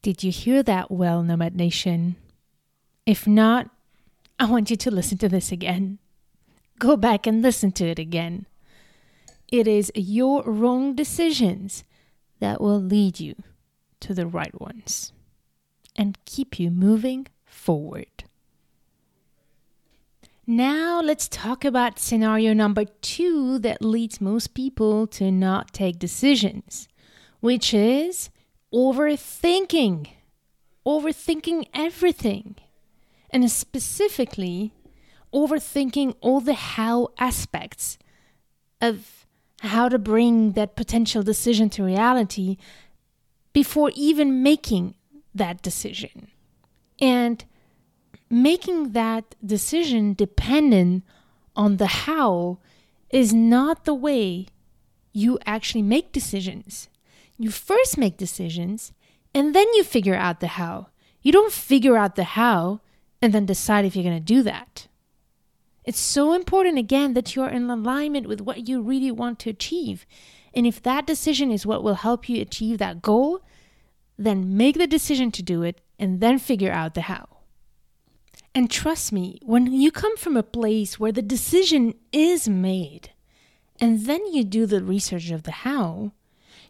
Did 0.05 0.23
you 0.23 0.31
hear 0.31 0.63
that 0.65 0.91
well, 0.91 1.23
Nomad 1.23 1.57
Nation? 1.57 2.17
If 3.07 3.27
not, 3.27 3.71
I 4.39 4.45
want 4.45 4.69
you 4.69 4.77
to 4.77 4.91
listen 4.91 5.17
to 5.17 5.31
this 5.31 5.51
again. 5.51 5.99
Go 6.79 6.95
back 6.99 7.27
and 7.27 7.41
listen 7.41 7.73
to 7.73 7.87
it 7.87 7.99
again. 7.99 8.45
It 9.49 9.67
is 9.67 9.91
your 9.95 10.43
wrong 10.43 10.95
decisions 10.95 11.85
that 12.39 12.61
will 12.61 12.83
lead 12.83 13.19
you 13.19 13.35
to 14.01 14.13
the 14.13 14.27
right 14.27 14.61
ones 14.61 15.15
and 15.97 16.19
keep 16.27 16.61
you 16.61 16.71
moving 16.71 17.27
forward. 17.47 18.25
Now, 20.47 21.01
let's 21.01 21.29
talk 21.29 21.65
about 21.65 21.99
scenario 21.99 22.53
number 22.53 22.85
two 23.01 23.59
that 23.61 23.83
leads 23.83 24.21
most 24.21 24.53
people 24.53 25.07
to 25.07 25.31
not 25.31 25.73
take 25.73 25.99
decisions, 25.99 26.89
which 27.41 27.73
is 27.73 28.29
overthinking. 28.75 30.09
Overthinking 30.87 31.69
everything. 31.73 32.57
And 33.31 33.51
specifically, 33.51 34.73
overthinking 35.33 36.15
all 36.21 36.41
the 36.41 36.55
how 36.55 37.09
aspects 37.19 37.99
of 38.81 39.27
how 39.61 39.89
to 39.89 39.99
bring 39.99 40.53
that 40.53 40.77
potential 40.77 41.23
decision 41.23 41.71
to 41.71 41.85
reality 41.85 42.59
before 43.53 43.91
even 43.95 44.43
making 44.43 44.95
that 45.35 45.63
decision. 45.63 46.29
And 47.01 47.45
making 48.29 48.93
that 48.93 49.35
decision 49.45 50.15
dependent 50.15 51.05
on 51.57 51.77
the 51.77 51.87
how 51.87 52.59
is 53.11 53.33
not 53.33 53.85
the 53.85 53.95
way 53.95 54.47
you 55.13 55.39
actually 55.47 55.83
make 55.83 56.13
decisions. 56.13 56.89
You 57.39 57.51
first 57.51 57.99
make 57.99 58.17
decisions 58.17 58.93
and 59.35 59.55
then 59.55 59.67
you 59.75 59.85
figure 59.85 60.15
out 60.15 60.41
the 60.41 60.47
how. 60.47 60.89
You 61.23 61.33
don't 61.33 61.53
figure 61.53 61.97
out 61.97 62.17
the 62.17 62.25
how 62.25 62.81
and 63.21 63.33
then 63.33 63.47
decide 63.47 63.85
if 63.85 63.97
you're 63.97 64.05
going 64.05 64.17
to 64.17 64.21
do 64.21 64.43
that. 64.43 64.87
It's 65.85 65.99
so 65.99 66.33
important, 66.33 66.79
again, 66.79 67.15
that 67.15 67.35
you're 67.35 67.49
in 67.49 67.69
alignment 67.69 68.27
with 68.27 68.41
what 68.41 68.69
you 68.69 68.81
really 68.81 69.11
want 69.11 69.39
to 69.41 69.51
achieve. 69.51 70.07
And 70.55 70.67
if 70.67 70.83
that 70.83 71.07
decision 71.07 71.51
is 71.51 71.67
what 71.67 71.83
will 71.83 71.95
help 71.95 72.29
you 72.29 72.41
achieve 72.41 72.79
that 72.79 73.03
goal, 73.03 73.41
then 74.17 74.57
make 74.57 74.79
the 74.79 74.87
decision 74.87 75.31
to 75.33 75.43
do 75.43 75.63
it 75.63 75.81
and 75.99 76.21
then 76.21 76.39
figure 76.39 76.73
out 76.73 76.95
the 76.95 77.03
how. 77.03 77.29
And 78.55 78.71
trust 78.71 79.13
me, 79.13 79.41
when 79.43 79.73
you 79.73 79.91
come 79.91 80.17
from 80.17 80.37
a 80.37 80.43
place 80.43 80.99
where 81.01 81.13
the 81.13 81.23
decision 81.23 81.95
is 82.13 82.49
made, 82.49 83.11
and 83.81 84.07
then 84.07 84.25
you 84.33 84.45
do 84.45 84.65
the 84.65 84.83
research 84.83 85.31
of 85.31 85.43
the 85.43 85.51
how, 85.51 86.13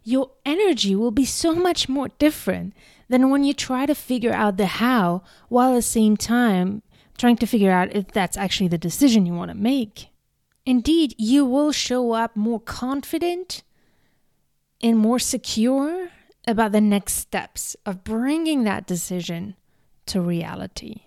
your 0.05 0.31
energy 0.45 0.95
will 0.95 1.11
be 1.11 1.25
so 1.25 1.53
much 1.55 1.89
more 1.89 2.09
different 2.19 2.73
than 3.09 3.29
when 3.29 3.43
you 3.43 3.53
try 3.53 3.85
to 3.85 3.95
figure 3.95 4.31
out 4.31 4.55
the 4.55 4.67
how 4.67 5.23
while 5.49 5.71
at 5.71 5.75
the 5.75 5.81
same 5.81 6.15
time 6.15 6.83
trying 7.17 7.35
to 7.37 7.47
figure 7.47 7.71
out 7.71 7.93
if 7.95 8.07
that's 8.09 8.37
actually 8.37 8.67
the 8.67 8.77
decision 8.77 9.25
you 9.25 9.33
want 9.33 9.49
to 9.49 9.57
make. 9.57 10.09
Indeed, 10.65 11.15
you 11.17 11.43
will 11.43 11.71
show 11.71 12.11
up 12.11 12.35
more 12.35 12.59
confident 12.59 13.63
and 14.81 14.97
more 14.97 15.19
secure 15.19 16.09
about 16.47 16.71
the 16.71 16.81
next 16.81 17.13
steps 17.13 17.75
of 17.85 18.03
bringing 18.03 18.63
that 18.63 18.85
decision 18.85 19.55
to 20.05 20.21
reality. 20.21 21.01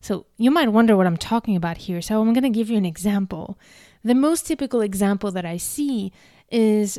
So 0.00 0.26
you 0.36 0.50
might 0.50 0.68
wonder 0.68 0.96
what 0.96 1.06
I'm 1.06 1.16
talking 1.16 1.56
about 1.56 1.78
here. 1.78 2.00
So 2.00 2.20
I'm 2.20 2.32
going 2.32 2.44
to 2.44 2.50
give 2.50 2.70
you 2.70 2.78
an 2.78 2.86
example. 2.86 3.58
The 4.04 4.14
most 4.14 4.46
typical 4.46 4.80
example 4.80 5.30
that 5.32 5.44
I 5.44 5.56
see 5.56 6.12
is 6.50 6.98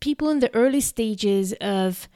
people 0.00 0.28
in 0.28 0.40
the 0.40 0.54
early 0.54 0.80
stages 0.80 1.52
of 1.60 2.08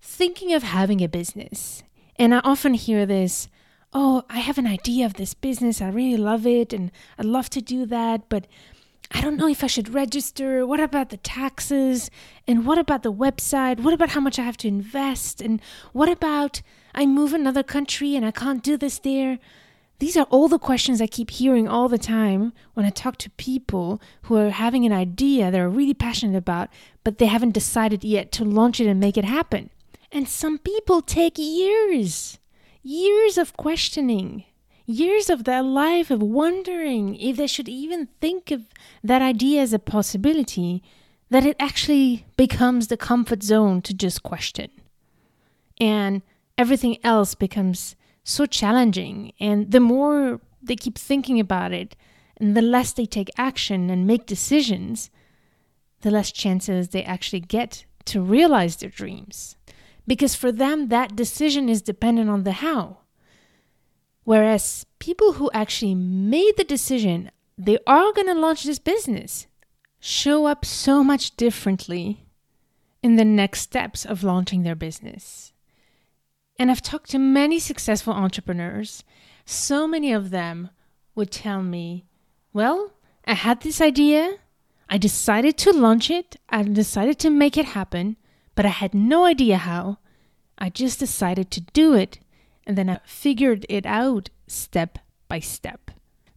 thinking 0.00 0.52
of 0.52 0.62
having 0.62 1.00
a 1.00 1.08
business. 1.08 1.82
And 2.16 2.34
I 2.34 2.40
often 2.40 2.74
hear 2.74 3.06
this 3.06 3.48
oh, 3.94 4.22
I 4.28 4.40
have 4.40 4.58
an 4.58 4.66
idea 4.66 5.06
of 5.06 5.14
this 5.14 5.32
business. 5.32 5.80
I 5.80 5.88
really 5.88 6.18
love 6.18 6.46
it 6.46 6.74
and 6.74 6.90
I'd 7.18 7.24
love 7.24 7.48
to 7.50 7.62
do 7.62 7.86
that, 7.86 8.28
but 8.28 8.46
I 9.10 9.22
don't 9.22 9.38
know 9.38 9.48
if 9.48 9.64
I 9.64 9.66
should 9.66 9.94
register. 9.94 10.66
What 10.66 10.80
about 10.80 11.08
the 11.08 11.16
taxes? 11.16 12.10
And 12.46 12.66
what 12.66 12.78
about 12.78 13.02
the 13.02 13.12
website? 13.12 13.80
What 13.80 13.94
about 13.94 14.10
how 14.10 14.20
much 14.20 14.38
I 14.38 14.42
have 14.42 14.58
to 14.58 14.68
invest? 14.68 15.40
And 15.40 15.62
what 15.92 16.10
about 16.10 16.60
I 16.94 17.06
move 17.06 17.32
another 17.32 17.62
country 17.62 18.14
and 18.14 18.26
I 18.26 18.30
can't 18.30 18.62
do 18.62 18.76
this 18.76 18.98
there? 18.98 19.38
These 19.98 20.16
are 20.16 20.26
all 20.30 20.46
the 20.46 20.60
questions 20.60 21.00
I 21.00 21.08
keep 21.08 21.30
hearing 21.30 21.66
all 21.66 21.88
the 21.88 21.98
time 21.98 22.52
when 22.74 22.86
I 22.86 22.90
talk 22.90 23.16
to 23.18 23.30
people 23.30 24.00
who 24.22 24.36
are 24.36 24.50
having 24.50 24.84
an 24.84 24.92
idea 24.92 25.50
they're 25.50 25.68
really 25.68 25.94
passionate 25.94 26.36
about, 26.36 26.68
but 27.02 27.18
they 27.18 27.26
haven't 27.26 27.54
decided 27.54 28.04
yet 28.04 28.30
to 28.32 28.44
launch 28.44 28.80
it 28.80 28.86
and 28.86 29.00
make 29.00 29.16
it 29.16 29.24
happen. 29.24 29.70
And 30.12 30.28
some 30.28 30.58
people 30.58 31.02
take 31.02 31.36
years, 31.36 32.38
years 32.82 33.36
of 33.36 33.56
questioning, 33.56 34.44
years 34.86 35.28
of 35.28 35.44
their 35.44 35.62
life 35.62 36.10
of 36.12 36.22
wondering 36.22 37.16
if 37.16 37.36
they 37.36 37.48
should 37.48 37.68
even 37.68 38.08
think 38.20 38.52
of 38.52 38.68
that 39.02 39.20
idea 39.20 39.60
as 39.60 39.72
a 39.72 39.78
possibility, 39.80 40.82
that 41.28 41.44
it 41.44 41.56
actually 41.58 42.24
becomes 42.36 42.86
the 42.86 42.96
comfort 42.96 43.42
zone 43.42 43.82
to 43.82 43.92
just 43.92 44.22
question. 44.22 44.70
And 45.80 46.22
everything 46.56 46.98
else 47.04 47.34
becomes 47.34 47.96
so 48.28 48.46
challenging. 48.46 49.32
And 49.40 49.70
the 49.70 49.80
more 49.80 50.40
they 50.62 50.76
keep 50.76 50.98
thinking 50.98 51.40
about 51.40 51.72
it, 51.72 51.96
and 52.36 52.56
the 52.56 52.62
less 52.62 52.92
they 52.92 53.06
take 53.06 53.30
action 53.36 53.90
and 53.90 54.06
make 54.06 54.26
decisions, 54.26 55.10
the 56.02 56.10
less 56.10 56.30
chances 56.30 56.88
they 56.88 57.02
actually 57.02 57.40
get 57.40 57.84
to 58.04 58.20
realize 58.20 58.76
their 58.76 58.90
dreams. 58.90 59.56
Because 60.06 60.34
for 60.34 60.52
them, 60.52 60.88
that 60.88 61.16
decision 61.16 61.68
is 61.68 61.82
dependent 61.82 62.30
on 62.30 62.44
the 62.44 62.52
how. 62.52 62.98
Whereas 64.24 64.86
people 64.98 65.34
who 65.34 65.50
actually 65.52 65.94
made 65.94 66.56
the 66.56 66.64
decision, 66.64 67.30
they 67.56 67.78
are 67.86 68.12
going 68.12 68.26
to 68.26 68.34
launch 68.34 68.64
this 68.64 68.78
business, 68.78 69.46
show 70.00 70.46
up 70.46 70.64
so 70.64 71.02
much 71.02 71.34
differently 71.36 72.26
in 73.02 73.16
the 73.16 73.24
next 73.24 73.62
steps 73.62 74.04
of 74.04 74.22
launching 74.22 74.62
their 74.62 74.76
business. 74.76 75.52
And 76.58 76.70
I've 76.70 76.82
talked 76.82 77.10
to 77.10 77.18
many 77.18 77.58
successful 77.58 78.12
entrepreneurs. 78.12 79.04
So 79.44 79.86
many 79.86 80.12
of 80.12 80.30
them 80.30 80.70
would 81.14 81.30
tell 81.30 81.62
me, 81.62 82.04
Well, 82.52 82.92
I 83.24 83.34
had 83.34 83.60
this 83.60 83.80
idea. 83.80 84.38
I 84.88 84.98
decided 84.98 85.56
to 85.58 85.72
launch 85.72 86.10
it. 86.10 86.36
I 86.48 86.62
decided 86.62 87.18
to 87.20 87.30
make 87.30 87.56
it 87.56 87.66
happen, 87.66 88.16
but 88.54 88.64
I 88.66 88.70
had 88.70 88.94
no 88.94 89.24
idea 89.24 89.58
how. 89.58 89.98
I 90.58 90.70
just 90.70 90.98
decided 90.98 91.50
to 91.52 91.60
do 91.60 91.94
it. 91.94 92.18
and 92.66 92.76
then 92.76 92.90
I 92.90 93.00
figured 93.06 93.64
it 93.70 93.86
out 93.86 94.28
step 94.46 94.98
by 95.26 95.40
step. 95.40 95.90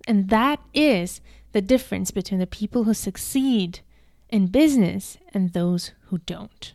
And 0.08 0.30
that 0.30 0.62
is 0.74 1.20
the 1.51 1.62
difference 1.62 2.12
between 2.12 2.40
the 2.40 2.48
people 2.48 2.86
who 2.86 2.94
succeed 2.94 3.82
in 4.30 4.48
business 4.48 5.18
and 5.34 5.51
those 5.51 5.92
who 6.06 6.20
don't. 6.20 6.74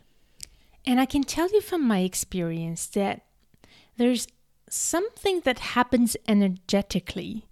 And 0.85 0.99
I 0.99 1.05
can 1.05 1.23
tell 1.23 1.49
you 1.49 1.61
from 1.61 1.81
my 1.87 1.99
experience 2.01 2.85
that 2.87 3.23
there's 3.97 4.27
something 4.69 5.41
that 5.41 5.59
happens 5.59 6.17
energetically 6.27 7.47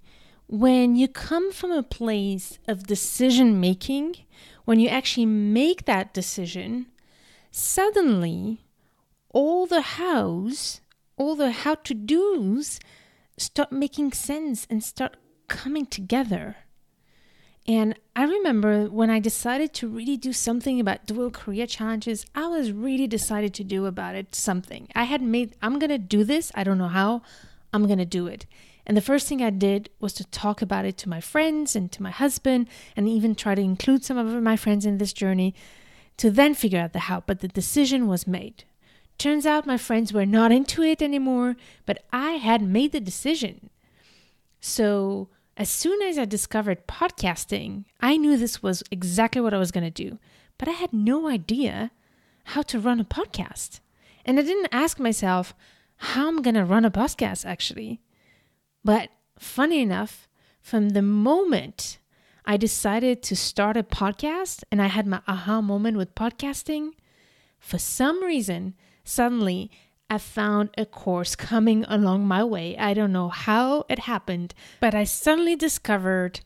when 0.47 0.95
you 0.95 1.07
come 1.07 1.51
from 1.51 1.71
a 1.71 1.83
place 1.83 2.59
of 2.67 2.85
decision 2.85 3.59
making, 3.59 4.15
when 4.65 4.79
you 4.79 4.87
actually 4.87 5.25
make 5.25 5.85
that 5.85 6.13
decision, 6.13 6.87
suddenly 7.51 8.65
all 9.29 9.65
the 9.65 9.81
hows, 9.81 10.81
all 11.17 11.35
the 11.35 11.51
how 11.51 11.75
to 11.75 11.93
do's 11.93 12.79
start 13.37 13.71
making 13.71 14.11
sense 14.13 14.67
and 14.69 14.83
start 14.83 15.17
coming 15.47 15.85
together. 15.85 16.57
And 17.67 17.97
I 18.15 18.23
remember 18.25 18.85
when 18.85 19.09
I 19.09 19.19
decided 19.19 19.73
to 19.75 19.87
really 19.87 20.17
do 20.17 20.33
something 20.33 20.79
about 20.79 21.07
dual 21.07 21.31
career 21.31 21.65
challenges, 21.65 22.25
I 22.35 22.47
was 22.47 22.71
really 22.71 23.07
decided 23.07 23.53
to 23.55 23.63
do 23.63 23.87
about 23.87 24.15
it 24.15 24.35
something. 24.35 24.87
I 24.93 25.05
had 25.05 25.21
made, 25.21 25.55
I'm 25.61 25.79
going 25.79 25.89
to 25.89 25.97
do 25.97 26.23
this. 26.23 26.51
I 26.53 26.63
don't 26.63 26.77
know 26.77 26.87
how. 26.87 27.23
I'm 27.73 27.87
going 27.87 27.99
to 27.99 28.05
do 28.05 28.27
it. 28.27 28.45
And 28.85 28.95
the 28.95 29.01
first 29.01 29.27
thing 29.27 29.41
I 29.41 29.49
did 29.49 29.89
was 29.99 30.13
to 30.13 30.25
talk 30.25 30.61
about 30.61 30.85
it 30.85 30.95
to 30.99 31.09
my 31.09 31.19
friends 31.19 31.75
and 31.75 31.91
to 31.91 32.03
my 32.03 32.11
husband, 32.11 32.67
and 32.95 33.09
even 33.09 33.33
try 33.33 33.55
to 33.55 33.61
include 33.61 34.05
some 34.05 34.17
of 34.17 34.27
my 34.43 34.55
friends 34.55 34.85
in 34.85 34.99
this 34.99 35.11
journey 35.11 35.55
to 36.17 36.29
then 36.29 36.53
figure 36.53 36.79
out 36.79 36.93
the 36.93 36.99
how. 36.99 37.23
But 37.25 37.39
the 37.39 37.47
decision 37.47 38.07
was 38.07 38.27
made. 38.27 38.63
Turns 39.17 39.45
out 39.45 39.65
my 39.65 39.77
friends 39.77 40.13
were 40.13 40.25
not 40.25 40.51
into 40.59 40.83
it 40.83 41.01
anymore, 41.01 41.55
but 41.87 42.03
I 42.13 42.33
had 42.33 42.61
made 42.61 42.91
the 42.91 42.99
decision. 42.99 43.71
So 44.59 45.29
as 45.57 45.69
soon 45.69 46.01
as 46.01 46.17
I 46.17 46.25
discovered 46.25 46.87
podcasting, 46.87 47.85
I 48.01 48.17
knew 48.17 48.37
this 48.37 48.61
was 48.61 48.83
exactly 48.91 49.41
what 49.41 49.53
I 49.53 49.57
was 49.57 49.71
going 49.71 49.85
to 49.85 49.89
do, 49.89 50.19
but 50.57 50.67
I 50.67 50.73
had 50.73 50.91
no 50.91 51.27
idea 51.27 51.91
how 52.45 52.61
to 52.63 52.79
run 52.79 52.99
a 52.99 53.05
podcast. 53.05 53.79
And 54.25 54.39
I 54.39 54.43
didn't 54.43 54.69
ask 54.71 54.99
myself 54.99 55.53
how 55.97 56.27
I'm 56.27 56.41
going 56.41 56.55
to 56.55 56.65
run 56.65 56.83
a 56.83 56.91
podcast 56.91 57.45
actually. 57.45 58.01
But 58.83 59.09
funny 59.39 59.81
enough, 59.81 60.27
from 60.61 60.89
the 60.89 61.01
moment 61.01 61.99
I 62.45 62.57
decided 62.57 63.23
to 63.23 63.35
start 63.35 63.77
a 63.77 63.83
podcast 63.83 64.63
and 64.71 64.81
I 64.81 64.87
had 64.87 65.07
my 65.07 65.21
aha 65.27 65.61
moment 65.61 65.97
with 65.97 66.15
podcasting, 66.15 66.91
for 67.59 67.79
some 67.79 68.23
reason, 68.23 68.75
suddenly 69.03 69.71
I 70.15 70.17
found 70.17 70.69
a 70.77 70.85
course 70.85 71.35
coming 71.35 71.83
along 71.89 72.25
my 72.25 72.41
way. 72.41 72.77
I 72.77 72.93
don't 72.93 73.11
know 73.11 73.27
how 73.27 73.83
it 73.89 73.99
happened, 73.99 74.53
but 74.79 74.95
I 74.95 75.03
suddenly 75.03 75.57
discovered 75.57 76.39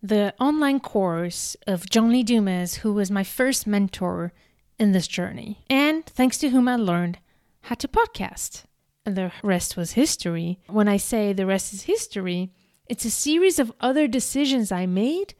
the 0.00 0.32
online 0.38 0.78
course 0.78 1.56
of 1.66 1.90
John 1.90 2.12
Lee 2.12 2.22
Dumas, 2.22 2.76
who 2.76 2.92
was 2.92 3.10
my 3.10 3.24
first 3.24 3.66
mentor 3.66 4.32
in 4.78 4.92
this 4.92 5.08
journey, 5.08 5.64
and 5.68 6.06
thanks 6.06 6.38
to 6.38 6.50
whom 6.50 6.68
I 6.68 6.76
learned 6.76 7.18
how 7.62 7.74
to 7.74 7.88
podcast. 7.88 8.62
And 9.04 9.16
the 9.16 9.32
rest 9.42 9.76
was 9.76 9.98
history. 9.98 10.60
When 10.68 10.86
I 10.86 10.96
say 10.96 11.32
the 11.32 11.46
rest 11.46 11.74
is 11.74 11.82
history, 11.82 12.52
it's 12.86 13.04
a 13.04 13.10
series 13.10 13.58
of 13.58 13.72
other 13.80 14.06
decisions 14.06 14.70
I 14.70 14.86
made 14.86 15.34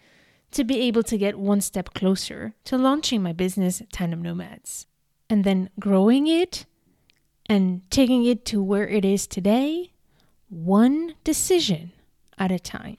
to 0.50 0.64
be 0.64 0.80
able 0.80 1.04
to 1.04 1.16
get 1.16 1.38
one 1.38 1.60
step 1.60 1.94
closer 1.94 2.54
to 2.64 2.76
launching 2.76 3.22
my 3.22 3.32
business, 3.32 3.80
Tandem 3.92 4.22
Nomads, 4.22 4.86
and 5.30 5.44
then 5.44 5.70
growing 5.78 6.26
it 6.26 6.66
and 7.48 7.82
taking 7.90 8.24
it 8.24 8.44
to 8.46 8.62
where 8.62 8.88
it 8.88 9.04
is 9.04 9.26
today, 9.26 9.92
one 10.48 11.14
decision 11.24 11.92
at 12.38 12.52
a 12.52 12.58
time. 12.58 12.96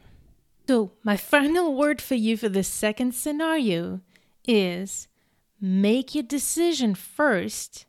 So, 0.68 0.92
my 1.04 1.16
final 1.16 1.76
word 1.76 2.02
for 2.02 2.16
you 2.16 2.36
for 2.36 2.50
this 2.50 2.68
second 2.68 3.16
scenario 3.16 4.02
is 4.46 5.08
make 5.62 6.14
your 6.14 6.24
decision 6.24 6.94
first 6.94 7.86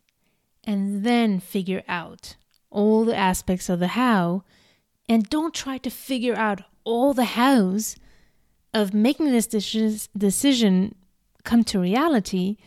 and 0.64 1.05
then 1.05 1.40
figure 1.40 1.83
out 1.88 2.37
all 2.71 3.05
the 3.05 3.16
aspects 3.16 3.68
of 3.68 3.81
the 3.81 3.88
how. 3.88 4.44
And 5.09 5.29
don't 5.29 5.55
try 5.55 5.79
to 5.79 5.90
figure 5.90 6.37
out 6.37 6.61
all 6.85 7.14
the 7.14 7.25
hows 7.25 7.97
of 8.75 8.92
making 8.92 9.33
this 9.33 9.47
decision 10.16 10.94
come 11.44 11.64
to 11.64 11.81
reality, 11.81 12.59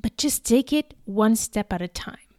but 0.00 0.16
just 0.18 0.44
take 0.44 0.72
it 0.72 0.94
one 1.04 1.34
step 1.34 1.72
at 1.72 1.82
a 1.82 1.88
time. 1.88 2.29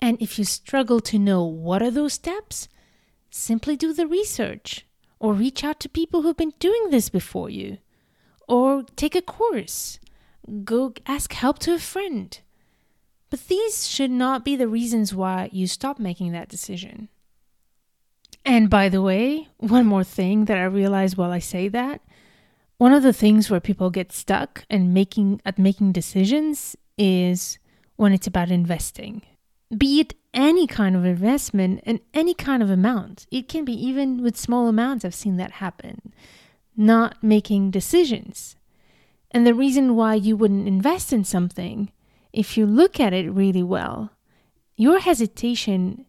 And 0.00 0.20
if 0.20 0.38
you 0.38 0.44
struggle 0.44 1.00
to 1.00 1.18
know 1.18 1.44
what 1.44 1.82
are 1.82 1.90
those 1.90 2.14
steps, 2.14 2.68
simply 3.30 3.76
do 3.76 3.92
the 3.92 4.06
research 4.06 4.86
or 5.18 5.32
reach 5.32 5.64
out 5.64 5.80
to 5.80 5.88
people 5.88 6.22
who've 6.22 6.36
been 6.36 6.52
doing 6.58 6.90
this 6.90 7.08
before 7.08 7.50
you 7.50 7.78
or 8.48 8.84
take 8.96 9.14
a 9.14 9.22
course. 9.22 9.98
Go 10.64 10.94
ask 11.06 11.32
help 11.32 11.58
to 11.60 11.74
a 11.74 11.78
friend. 11.78 12.38
But 13.30 13.48
these 13.48 13.88
should 13.88 14.10
not 14.10 14.44
be 14.44 14.54
the 14.54 14.68
reasons 14.68 15.14
why 15.14 15.50
you 15.52 15.66
stop 15.66 15.98
making 15.98 16.32
that 16.32 16.48
decision. 16.48 17.08
And 18.44 18.70
by 18.70 18.88
the 18.88 19.02
way, 19.02 19.48
one 19.58 19.86
more 19.86 20.04
thing 20.04 20.44
that 20.44 20.58
I 20.58 20.64
realize 20.64 21.16
while 21.16 21.32
I 21.32 21.40
say 21.40 21.68
that, 21.68 22.00
one 22.78 22.92
of 22.92 23.02
the 23.02 23.12
things 23.12 23.50
where 23.50 23.58
people 23.58 23.90
get 23.90 24.12
stuck 24.12 24.64
and 24.70 24.94
making 24.94 25.40
at 25.44 25.58
making 25.58 25.92
decisions 25.92 26.76
is 26.96 27.58
when 27.96 28.12
it's 28.12 28.26
about 28.26 28.50
investing 28.50 29.22
be 29.74 30.00
it 30.00 30.14
any 30.36 30.66
kind 30.66 30.94
of 30.94 31.04
investment 31.04 31.80
and 31.84 31.98
any 32.12 32.34
kind 32.34 32.62
of 32.62 32.70
amount. 32.70 33.26
It 33.30 33.48
can 33.48 33.64
be 33.64 33.72
even 33.72 34.22
with 34.22 34.36
small 34.36 34.68
amounts, 34.68 35.04
I've 35.04 35.14
seen 35.14 35.38
that 35.38 35.52
happen. 35.52 36.12
Not 36.76 37.22
making 37.22 37.70
decisions. 37.70 38.54
And 39.30 39.46
the 39.46 39.54
reason 39.54 39.96
why 39.96 40.14
you 40.14 40.36
wouldn't 40.36 40.68
invest 40.68 41.12
in 41.12 41.24
something, 41.24 41.90
if 42.32 42.56
you 42.56 42.66
look 42.66 43.00
at 43.00 43.14
it 43.14 43.30
really 43.30 43.62
well, 43.62 44.10
your 44.76 45.00
hesitation 45.00 46.04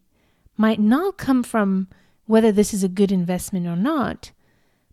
might 0.56 0.78
not 0.78 1.16
come 1.16 1.42
from 1.42 1.88
whether 2.26 2.52
this 2.52 2.74
is 2.74 2.84
a 2.84 2.88
good 2.88 3.10
investment 3.10 3.66
or 3.66 3.76
not, 3.76 4.30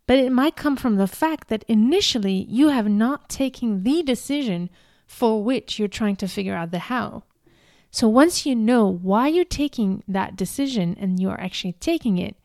but 0.06 0.18
it 0.18 0.32
might 0.32 0.56
come 0.56 0.76
from 0.76 0.96
the 0.96 1.06
fact 1.06 1.48
that 1.48 1.64
initially 1.68 2.46
you 2.48 2.68
have 2.68 2.88
not 2.88 3.28
taken 3.28 3.82
the 3.82 4.02
decision 4.02 4.70
for 5.06 5.44
which 5.44 5.78
you're 5.78 5.88
trying 5.88 6.16
to 6.16 6.26
figure 6.26 6.54
out 6.54 6.70
the 6.70 6.78
how. 6.78 7.24
So 7.96 8.08
once 8.08 8.44
you 8.44 8.54
know 8.54 8.86
why 8.86 9.28
you're 9.28 9.46
taking 9.46 10.02
that 10.06 10.36
decision 10.36 10.98
and 11.00 11.18
you're 11.18 11.40
actually 11.40 11.72
taking 11.80 12.18
it, 12.18 12.36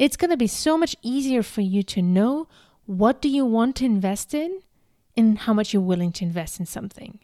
it's 0.00 0.16
going 0.16 0.32
to 0.32 0.36
be 0.36 0.48
so 0.48 0.76
much 0.76 0.96
easier 1.00 1.44
for 1.44 1.60
you 1.60 1.84
to 1.84 2.02
know 2.02 2.48
what 2.86 3.22
do 3.22 3.28
you 3.28 3.44
want 3.44 3.76
to 3.76 3.84
invest 3.84 4.34
in 4.34 4.62
and 5.16 5.38
how 5.38 5.54
much 5.54 5.72
you're 5.72 5.80
willing 5.80 6.10
to 6.14 6.24
invest 6.24 6.58
in 6.58 6.66
something. 6.66 7.20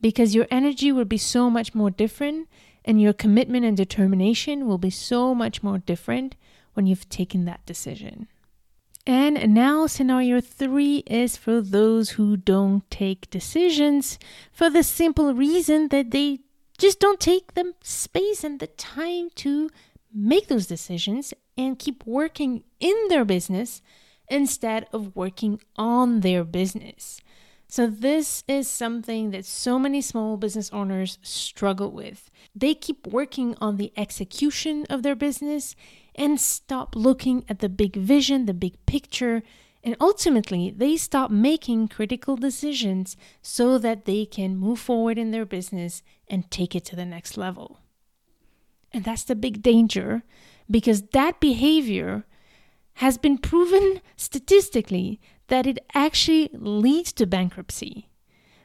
Because 0.00 0.34
your 0.34 0.46
energy 0.50 0.90
will 0.90 1.04
be 1.04 1.18
so 1.18 1.50
much 1.50 1.74
more 1.74 1.90
different 1.90 2.48
and 2.86 3.02
your 3.02 3.12
commitment 3.12 3.66
and 3.66 3.76
determination 3.76 4.66
will 4.66 4.78
be 4.78 4.88
so 4.88 5.34
much 5.34 5.62
more 5.62 5.76
different 5.76 6.36
when 6.72 6.86
you've 6.86 7.10
taken 7.10 7.44
that 7.44 7.66
decision. 7.66 8.28
And 9.06 9.52
now, 9.52 9.86
scenario 9.86 10.40
three 10.40 10.98
is 11.06 11.36
for 11.36 11.60
those 11.60 12.10
who 12.10 12.38
don't 12.38 12.90
take 12.90 13.28
decisions 13.28 14.18
for 14.50 14.70
the 14.70 14.82
simple 14.82 15.34
reason 15.34 15.88
that 15.88 16.12
they 16.12 16.40
just 16.78 17.00
don't 17.00 17.20
take 17.20 17.54
the 17.54 17.74
space 17.82 18.44
and 18.44 18.60
the 18.60 18.68
time 18.68 19.30
to 19.36 19.68
make 20.14 20.48
those 20.48 20.66
decisions 20.66 21.34
and 21.56 21.78
keep 21.78 22.06
working 22.06 22.62
in 22.80 22.96
their 23.08 23.24
business 23.24 23.82
instead 24.28 24.86
of 24.92 25.14
working 25.16 25.60
on 25.76 26.20
their 26.20 26.44
business. 26.44 27.20
So, 27.70 27.86
this 27.86 28.44
is 28.48 28.66
something 28.66 29.30
that 29.32 29.44
so 29.44 29.78
many 29.78 30.00
small 30.00 30.38
business 30.38 30.70
owners 30.72 31.18
struggle 31.20 31.90
with. 31.90 32.30
They 32.54 32.72
keep 32.74 33.06
working 33.06 33.56
on 33.60 33.76
the 33.76 33.92
execution 33.94 34.86
of 34.88 35.02
their 35.02 35.14
business 35.14 35.76
and 36.14 36.40
stop 36.40 36.96
looking 36.96 37.44
at 37.46 37.58
the 37.58 37.68
big 37.68 37.94
vision, 37.94 38.46
the 38.46 38.54
big 38.54 38.74
picture, 38.86 39.42
and 39.84 39.96
ultimately, 40.00 40.70
they 40.70 40.96
stop 40.96 41.30
making 41.30 41.88
critical 41.88 42.36
decisions 42.36 43.16
so 43.40 43.78
that 43.78 44.04
they 44.04 44.26
can 44.26 44.56
move 44.56 44.80
forward 44.80 45.18
in 45.18 45.30
their 45.30 45.46
business 45.46 46.02
and 46.28 46.50
take 46.50 46.74
it 46.74 46.84
to 46.86 46.96
the 46.96 47.04
next 47.04 47.36
level. 47.36 47.80
And 48.92 49.04
that's 49.04 49.24
the 49.24 49.36
big 49.36 49.62
danger 49.62 50.22
because 50.70 51.02
that 51.12 51.40
behavior 51.40 52.24
has 52.94 53.18
been 53.18 53.38
proven 53.38 54.00
statistically 54.16 55.20
that 55.46 55.66
it 55.66 55.78
actually 55.94 56.50
leads 56.52 57.12
to 57.12 57.26
bankruptcy. 57.26 58.08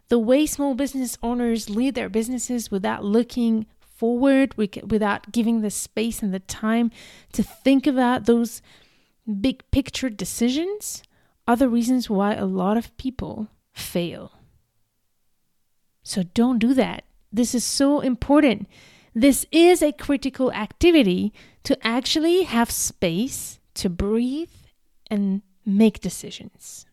The 0.10 0.20
way 0.20 0.46
small 0.46 0.76
business 0.76 1.18
owners 1.22 1.70
lead 1.70 1.96
their 1.96 2.10
businesses 2.10 2.72
without 2.72 3.06
looking 3.06 3.68
forward, 3.80 4.56
without 4.58 5.32
giving 5.32 5.62
the 5.62 5.70
space 5.70 6.22
and 6.22 6.34
the 6.34 6.40
time 6.40 6.92
to 7.34 7.44
think 7.44 7.88
about 7.88 8.26
those 8.26 8.62
big 9.42 9.64
picture 9.72 10.10
decisions 10.10 11.04
are 11.48 11.56
the 11.56 11.70
reasons 11.70 12.10
why 12.10 12.34
a 12.34 12.46
lot 12.46 12.78
of 12.78 12.96
people 12.98 13.50
fail. 13.74 14.32
So 16.04 16.24
don't 16.24 16.60
do 16.60 16.74
that. 16.74 17.04
This 17.32 17.56
is 17.56 17.64
so 17.64 18.00
important. 18.02 18.68
this 19.16 19.46
is 19.52 19.82
a 19.84 19.92
critical 19.92 20.52
activity 20.54 21.32
to 21.64 21.78
actually 21.86 22.44
have 22.44 22.72
space 22.72 23.60
to 23.76 23.90
breathe 23.90 24.50
and 25.10 25.42
make 25.66 26.02
decisions. 26.02 26.86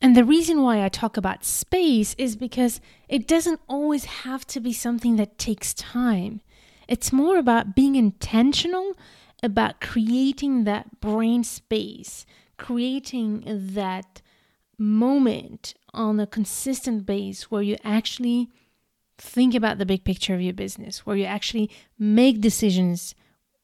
And 0.00 0.16
the 0.16 0.24
reason 0.24 0.62
why 0.62 0.82
I 0.82 0.88
talk 0.88 1.18
about 1.18 1.44
space 1.44 2.14
is 2.16 2.36
because 2.36 2.80
it 3.08 3.28
doesn't 3.28 3.60
always 3.68 4.06
have 4.24 4.46
to 4.46 4.60
be 4.60 4.72
something 4.72 5.16
that 5.16 5.36
takes 5.36 5.74
time. 5.74 6.40
It's 6.88 7.12
more 7.12 7.36
about 7.36 7.74
being 7.74 7.96
intentional 7.96 8.96
about 9.42 9.80
creating 9.80 10.64
that 10.64 11.00
brain 11.00 11.44
space, 11.44 12.26
creating 12.56 13.44
that 13.46 14.22
moment 14.78 15.74
on 15.92 16.18
a 16.18 16.26
consistent 16.26 17.06
base 17.06 17.50
where 17.50 17.62
you 17.62 17.76
actually 17.84 18.48
think 19.18 19.54
about 19.54 19.78
the 19.78 19.86
big 19.86 20.04
picture 20.04 20.34
of 20.34 20.40
your 20.40 20.54
business, 20.54 21.04
where 21.04 21.16
you 21.16 21.24
actually 21.24 21.70
make 21.98 22.40
decisions 22.40 23.14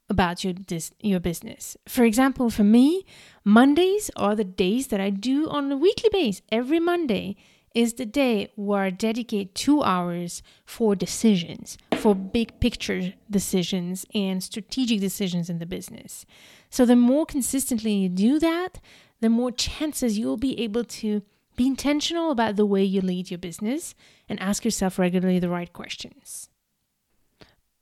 about 0.09 0.45
your 0.45 0.53
this, 0.53 0.93
your 1.01 1.21
business. 1.21 1.77
For 1.89 2.05
example, 2.05 2.51
for 2.51 2.65
me, 2.65 3.05
Mondays 3.45 4.11
are 4.17 4.37
the 4.37 4.45
days 4.45 4.89
that 4.89 5.01
I 5.01 5.11
do 5.11 5.49
on 5.49 5.73
a 5.73 5.77
weekly 5.77 6.11
basis. 6.13 6.43
Every 6.51 6.79
Monday 6.79 7.37
is 7.77 7.93
the 7.93 8.07
day 8.07 8.51
where 8.57 8.85
I 8.85 8.91
dedicate 8.91 9.55
2 9.55 9.83
hours 9.83 10.43
for 10.65 10.97
decisions, 10.97 11.77
for 11.95 12.15
big 12.15 12.59
picture 12.59 13.13
decisions 13.31 14.07
and 14.15 14.43
strategic 14.43 14.99
decisions 15.01 15.51
in 15.51 15.59
the 15.59 15.67
business. 15.67 16.25
So 16.71 16.87
the 16.87 16.97
more 16.97 17.27
consistently 17.27 17.93
you 17.93 18.09
do 18.09 18.39
that, 18.39 18.81
the 19.21 19.29
more 19.29 19.53
chances 19.53 20.19
you'll 20.19 20.39
be 20.39 20.59
able 20.59 20.85
to 20.85 21.21
be 21.57 21.67
intentional 21.67 22.31
about 22.31 22.57
the 22.57 22.65
way 22.65 22.83
you 22.83 23.03
lead 23.03 23.31
your 23.31 23.39
business 23.39 23.95
and 24.27 24.41
ask 24.41 24.65
yourself 24.65 24.99
regularly 24.99 25.39
the 25.39 25.51
right 25.51 25.73
questions. 25.73 26.49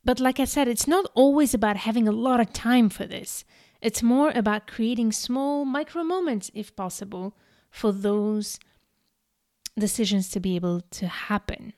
But 0.05 0.19
like 0.19 0.41
I 0.41 0.45
said, 0.45 0.67
it's 0.67 0.89
not 0.89 1.11
always 1.15 1.55
about 1.55 1.77
having 1.77 2.09
a 2.09 2.13
lot 2.13 2.41
of 2.41 2.53
time 2.53 2.89
for 2.89 3.07
this. 3.07 3.45
It's 3.81 4.03
more 4.03 4.33
about 4.35 4.67
creating 4.67 5.13
small 5.13 5.65
micro 5.65 6.03
moments, 6.03 6.51
if 6.53 6.75
possible, 6.75 7.37
for 7.71 7.93
those 7.93 8.59
decisions 9.79 10.29
to 10.31 10.41
be 10.41 10.57
able 10.57 10.81
to 10.81 11.07
happen. 11.07 11.73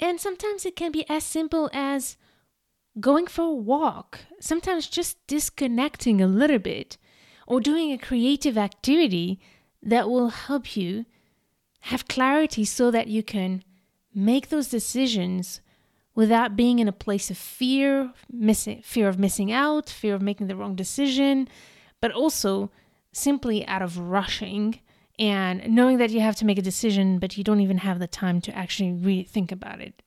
And 0.00 0.20
sometimes 0.20 0.66
it 0.66 0.76
can 0.76 0.92
be 0.92 1.08
as 1.08 1.24
simple 1.24 1.70
as 1.72 2.16
going 3.00 3.26
for 3.26 3.42
a 3.42 3.52
walk, 3.52 4.20
sometimes 4.40 4.88
just 4.88 5.24
disconnecting 5.26 6.20
a 6.20 6.26
little 6.26 6.58
bit, 6.58 6.96
or 7.46 7.60
doing 7.60 7.92
a 7.92 7.98
creative 7.98 8.58
activity 8.58 9.40
that 9.82 10.08
will 10.08 10.28
help 10.28 10.76
you 10.76 11.04
have 11.80 12.08
clarity 12.08 12.64
so 12.64 12.90
that 12.90 13.06
you 13.06 13.22
can 13.22 13.62
make 14.14 14.48
those 14.48 14.68
decisions 14.68 15.60
without 16.14 16.56
being 16.56 16.78
in 16.78 16.88
a 16.88 16.92
place 16.92 17.30
of 17.30 17.36
fear, 17.36 18.12
missing 18.30 18.80
fear 18.82 19.06
of 19.06 19.18
missing 19.18 19.52
out, 19.52 19.88
fear 19.88 20.14
of 20.14 20.22
making 20.22 20.46
the 20.46 20.56
wrong 20.56 20.74
decision, 20.74 21.46
but 22.00 22.10
also 22.10 22.70
simply 23.12 23.66
out 23.66 23.82
of 23.82 23.98
rushing 23.98 24.80
and 25.18 25.68
knowing 25.68 25.98
that 25.98 26.10
you 26.10 26.20
have 26.20 26.36
to 26.36 26.44
make 26.44 26.58
a 26.58 26.62
decision 26.62 27.18
but 27.18 27.36
you 27.36 27.44
don't 27.44 27.60
even 27.60 27.78
have 27.78 27.98
the 27.98 28.06
time 28.06 28.40
to 28.42 28.56
actually 28.56 28.92
really 28.92 29.22
think 29.22 29.50
about 29.50 29.80
it. 29.80 30.02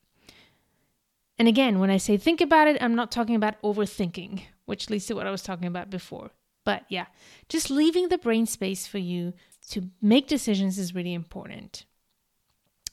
And 1.38 1.48
again, 1.48 1.80
when 1.80 1.90
I 1.90 1.98
say 1.98 2.18
think 2.18 2.42
about 2.42 2.68
it, 2.68 2.82
I'm 2.82 2.96
not 2.96 3.12
talking 3.12 3.36
about 3.36 3.62
overthinking, 3.62 4.42
which 4.66 4.90
leads 4.90 5.06
to 5.06 5.16
what 5.16 5.26
I 5.26 5.32
was 5.32 5.42
talking 5.42 5.68
about 5.68 5.90
before. 5.90 6.32
But 6.66 6.84
yeah, 6.90 7.06
just 7.48 7.72
leaving 7.72 8.10
the 8.10 8.18
brain 8.18 8.46
space 8.46 8.86
for 8.86 8.98
you 8.98 9.34
to 9.70 9.90
make 10.02 10.28
decisions 10.28 10.78
is 10.78 10.94
really 10.94 11.14
important. 11.14 11.86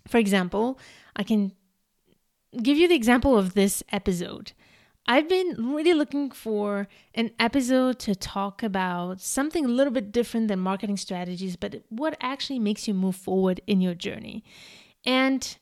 For 0.07 0.19
example, 0.19 0.79
I 1.17 1.25
can 1.25 1.53
give 2.63 2.79
you 2.79 2.87
the 2.89 2.95
example 2.95 3.37
of 3.37 3.55
this 3.55 3.83
episode. 3.91 4.53
I've 5.09 5.29
been 5.29 5.75
really 5.75 5.95
looking 5.95 6.31
for 6.33 6.89
an 7.15 7.31
episode 7.39 8.01
to 8.01 8.15
talk 8.15 8.63
about 8.63 9.21
something 9.21 9.65
a 9.65 9.69
little 9.69 9.93
bit 9.93 10.11
different 10.11 10.49
than 10.49 10.59
marketing 10.59 10.97
strategies, 10.97 11.55
but 11.55 11.83
what 11.89 12.17
actually 12.21 12.59
makes 12.59 12.89
you 12.89 12.95
move 12.95 13.15
forward 13.15 13.61
in 13.67 13.81
your 13.81 13.95
journey. 13.95 14.43
And 15.05 15.57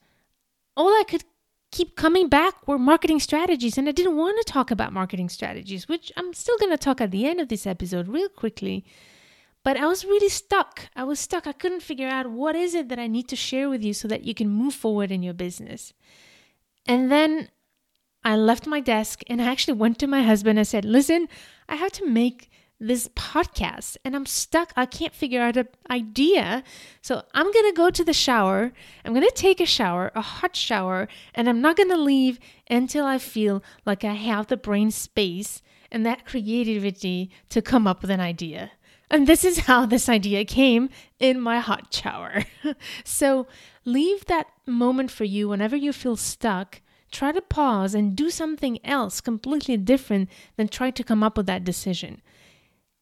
all 0.77 0.89
I 0.89 1.05
could 1.07 1.25
keep 1.71 1.95
coming 1.95 2.29
back 2.29 2.67
were 2.67 2.79
marketing 2.79 3.21
strategies, 3.21 3.77
and 3.77 3.87
I 3.87 3.93
didn't 3.93 4.17
want 4.17 4.39
to 4.39 4.51
talk 4.51 4.71
about 4.71 4.95
marketing 4.95 5.29
strategies, 5.29 5.89
which 5.89 6.11
I'm 6.17 6.33
still 6.33 6.57
going 6.57 6.71
to 6.71 6.79
talk 6.79 7.03
at 7.03 7.11
the 7.11 7.27
end 7.27 7.41
of 7.41 7.49
this 7.49 7.67
episode 7.67 8.09
real 8.09 8.31
quickly. 8.31 8.85
But 9.63 9.77
I 9.77 9.87
was 9.87 10.05
really 10.05 10.29
stuck. 10.29 10.89
I 10.95 11.05
was 11.05 11.21
stuck. 11.21 11.47
I 11.47 11.53
couldn't 11.53 11.83
figure 11.83 12.09
out 12.09 12.31
what 12.31 12.55
is 12.55 12.75
it 12.75 12.89
that 12.89 12.99
I 12.99 13.09
need 13.09 13.29
to 13.29 13.37
share 13.37 13.69
with 13.69 13.83
you 13.83 13.93
so 13.93 14.09
that 14.09 14.25
you 14.25 14.35
can 14.35 14.49
move 14.49 14.75
forward 14.75 15.11
in 15.11 15.23
your 15.23 15.35
business. 15.35 15.93
And 16.87 17.11
then 17.11 17.49
I 18.25 18.37
left 18.37 18.67
my 18.67 18.81
desk 18.81 19.23
and 19.27 19.43
I 19.43 19.47
actually 19.47 19.75
went 19.75 19.99
to 19.99 20.07
my 20.07 20.23
husband 20.23 20.59
and 20.59 20.67
said, 20.67 20.85
Listen, 20.85 21.29
I 21.69 21.77
have 21.77 21.93
to 21.93 22.07
make 22.07 22.51
this 22.81 23.09
podcast 23.09 23.97
and 24.05 24.17
I'm 24.17 24.27
stuck. 24.27 24.73
I 24.77 24.87
can't 24.87 25.15
figure 25.15 25.41
out 25.41 25.57
an 25.57 25.69
idea. 25.91 26.65
So 27.03 27.23
I'm 27.33 27.53
going 27.53 27.71
to 27.71 27.77
go 27.77 27.91
to 27.91 28.05
the 28.05 28.13
shower. 28.13 28.73
I'm 29.05 29.13
going 29.13 29.27
to 29.27 29.35
take 29.35 29.61
a 29.61 29.67
shower, 29.67 30.11
a 30.15 30.21
hot 30.21 30.57
shower, 30.57 31.09
and 31.35 31.49
I'm 31.49 31.61
not 31.61 31.77
going 31.77 31.91
to 31.91 31.97
leave 31.97 32.39
until 32.69 33.05
I 33.05 33.19
feel 33.19 33.63
like 33.87 34.05
I 34.05 34.15
have 34.15 34.49
the 34.49 34.57
brain 34.57 34.91
space 34.91 35.63
and 35.91 36.05
that 36.05 36.27
creativity 36.27 37.31
to 37.51 37.63
come 37.63 37.87
up 37.87 38.03
with 38.03 38.11
an 38.11 38.21
idea. 38.21 38.73
And 39.11 39.27
this 39.27 39.45
is 39.45 39.61
how 39.61 39.87
this 39.87 40.09
idea 40.09 40.45
came 40.45 40.89
in 41.19 41.41
my 41.41 41.61
hot 41.61 41.93
shower. 41.95 42.45
so 43.05 43.47
leave 43.85 44.25
that 44.27 44.49
moment 44.67 45.11
for 45.11 45.25
you 45.25 45.49
whenever 45.49 45.77
you 45.77 45.93
feel 45.93 46.17
stuck. 46.17 46.81
Try 47.15 47.31
to 47.31 47.41
pause 47.41 47.95
and 47.95 48.17
do 48.17 48.29
something 48.29 48.85
else 48.85 49.21
completely 49.21 49.77
different 49.77 50.29
than 50.57 50.67
try 50.67 50.91
to 50.91 51.05
come 51.05 51.23
up 51.23 51.37
with 51.37 51.47
that 51.47 51.63
decision. 51.63 52.21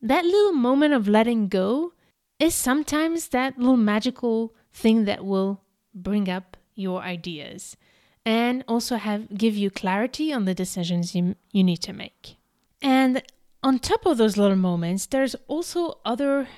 That 0.02 0.26
little 0.26 0.52
moment 0.52 0.92
of 0.92 1.08
letting 1.08 1.48
go 1.48 1.94
is 2.38 2.54
sometimes 2.54 3.28
that 3.28 3.58
little 3.58 3.78
magical 3.78 4.54
thing 4.70 5.06
that 5.06 5.24
will 5.24 5.62
bring 5.94 6.28
up 6.28 6.58
your 6.74 7.00
ideas 7.00 7.78
and 8.26 8.62
also 8.68 8.96
have 8.96 9.38
give 9.38 9.56
you 9.56 9.70
clarity 9.70 10.30
on 10.30 10.44
the 10.44 10.54
decisions 10.54 11.14
you, 11.14 11.34
you 11.50 11.64
need 11.64 11.78
to 11.78 11.94
make. 11.94 12.36
And 12.82 13.22
on 13.62 13.78
top 13.78 14.04
of 14.04 14.18
those 14.18 14.36
little 14.36 14.56
moments, 14.56 15.06
there's 15.06 15.36
also 15.48 16.00
other 16.04 16.48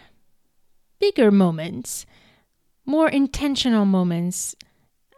bigger 0.99 1.31
moments, 1.31 2.05
more 2.85 3.09
intentional 3.09 3.85
moments 3.85 4.57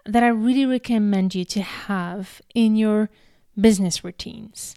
that 0.07 0.23
I 0.23 0.29
really 0.29 0.66
recommend 0.66 1.35
you 1.35 1.45
to 1.47 1.62
have 1.62 2.40
in 2.55 2.77
your 2.77 3.11
business 3.59 4.05
routines. 4.05 4.75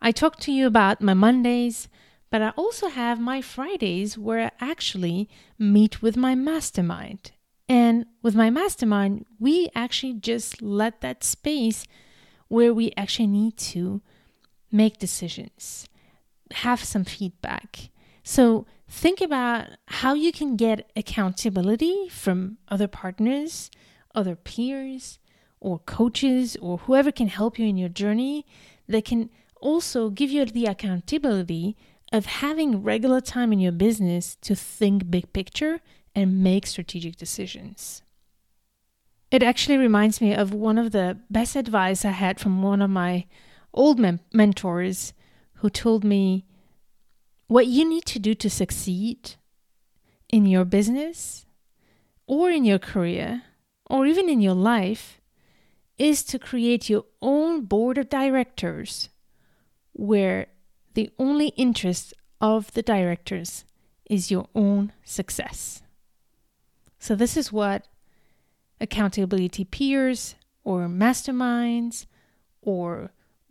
I 0.00 0.12
talked 0.12 0.40
to 0.42 0.52
you 0.52 0.66
about 0.66 1.02
my 1.02 1.14
Mondays, 1.14 1.88
but 2.30 2.42
I 2.42 2.50
also 2.50 2.88
have 2.88 3.20
my 3.20 3.40
Fridays 3.40 4.16
where 4.16 4.46
I 4.46 4.50
actually 4.60 5.28
meet 5.58 6.02
with 6.02 6.16
my 6.16 6.34
mastermind. 6.34 7.32
And 7.68 8.06
with 8.22 8.34
my 8.34 8.50
mastermind, 8.50 9.26
we 9.38 9.68
actually 9.74 10.14
just 10.14 10.62
let 10.62 11.00
that 11.00 11.24
space 11.24 11.84
where 12.48 12.72
we 12.72 12.92
actually 12.96 13.26
need 13.26 13.56
to 13.58 14.00
make 14.70 14.98
decisions 14.98 15.88
have 16.52 16.82
some 16.82 17.04
feedback. 17.04 17.90
So 18.22 18.66
think 18.88 19.20
about 19.20 19.68
how 19.86 20.14
you 20.14 20.32
can 20.32 20.56
get 20.56 20.90
accountability 20.96 22.08
from 22.08 22.58
other 22.68 22.88
partners, 22.88 23.70
other 24.18 24.36
peers, 24.36 25.18
or 25.60 25.78
coaches, 25.80 26.56
or 26.60 26.78
whoever 26.78 27.12
can 27.12 27.28
help 27.28 27.58
you 27.58 27.66
in 27.66 27.76
your 27.76 27.88
journey 27.88 28.44
that 28.88 29.04
can 29.04 29.30
also 29.60 30.10
give 30.10 30.30
you 30.30 30.44
the 30.44 30.66
accountability 30.66 31.76
of 32.12 32.26
having 32.26 32.82
regular 32.82 33.20
time 33.20 33.52
in 33.52 33.60
your 33.60 33.72
business 33.72 34.36
to 34.40 34.54
think 34.54 35.10
big 35.10 35.32
picture 35.32 35.80
and 36.14 36.42
make 36.42 36.66
strategic 36.66 37.16
decisions. 37.16 38.02
It 39.30 39.42
actually 39.42 39.76
reminds 39.76 40.20
me 40.20 40.34
of 40.34 40.54
one 40.54 40.78
of 40.78 40.92
the 40.92 41.18
best 41.30 41.54
advice 41.54 42.04
I 42.04 42.10
had 42.10 42.40
from 42.40 42.62
one 42.62 42.80
of 42.80 42.90
my 42.90 43.26
old 43.74 43.98
mem- 43.98 44.20
mentors 44.32 45.12
who 45.54 45.68
told 45.68 46.02
me 46.02 46.46
what 47.46 47.66
you 47.66 47.88
need 47.88 48.06
to 48.06 48.18
do 48.18 48.34
to 48.34 48.50
succeed 48.50 49.34
in 50.30 50.46
your 50.46 50.64
business 50.64 51.46
or 52.26 52.50
in 52.50 52.64
your 52.64 52.78
career 52.78 53.42
or 53.88 54.06
even 54.06 54.28
in 54.28 54.40
your 54.40 54.54
life 54.54 55.20
is 55.98 56.22
to 56.22 56.38
create 56.38 56.88
your 56.88 57.04
own 57.20 57.64
board 57.64 57.98
of 57.98 58.08
directors 58.08 59.08
where 59.92 60.46
the 60.94 61.10
only 61.18 61.48
interest 61.48 62.14
of 62.40 62.72
the 62.72 62.82
directors 62.82 63.64
is 64.08 64.30
your 64.30 64.48
own 64.54 64.92
success. 65.04 65.82
So, 66.98 67.14
this 67.14 67.36
is 67.36 67.52
what 67.52 67.86
accountability 68.80 69.64
peers 69.64 70.34
or 70.64 70.86
masterminds 70.86 72.06
or 72.62 73.10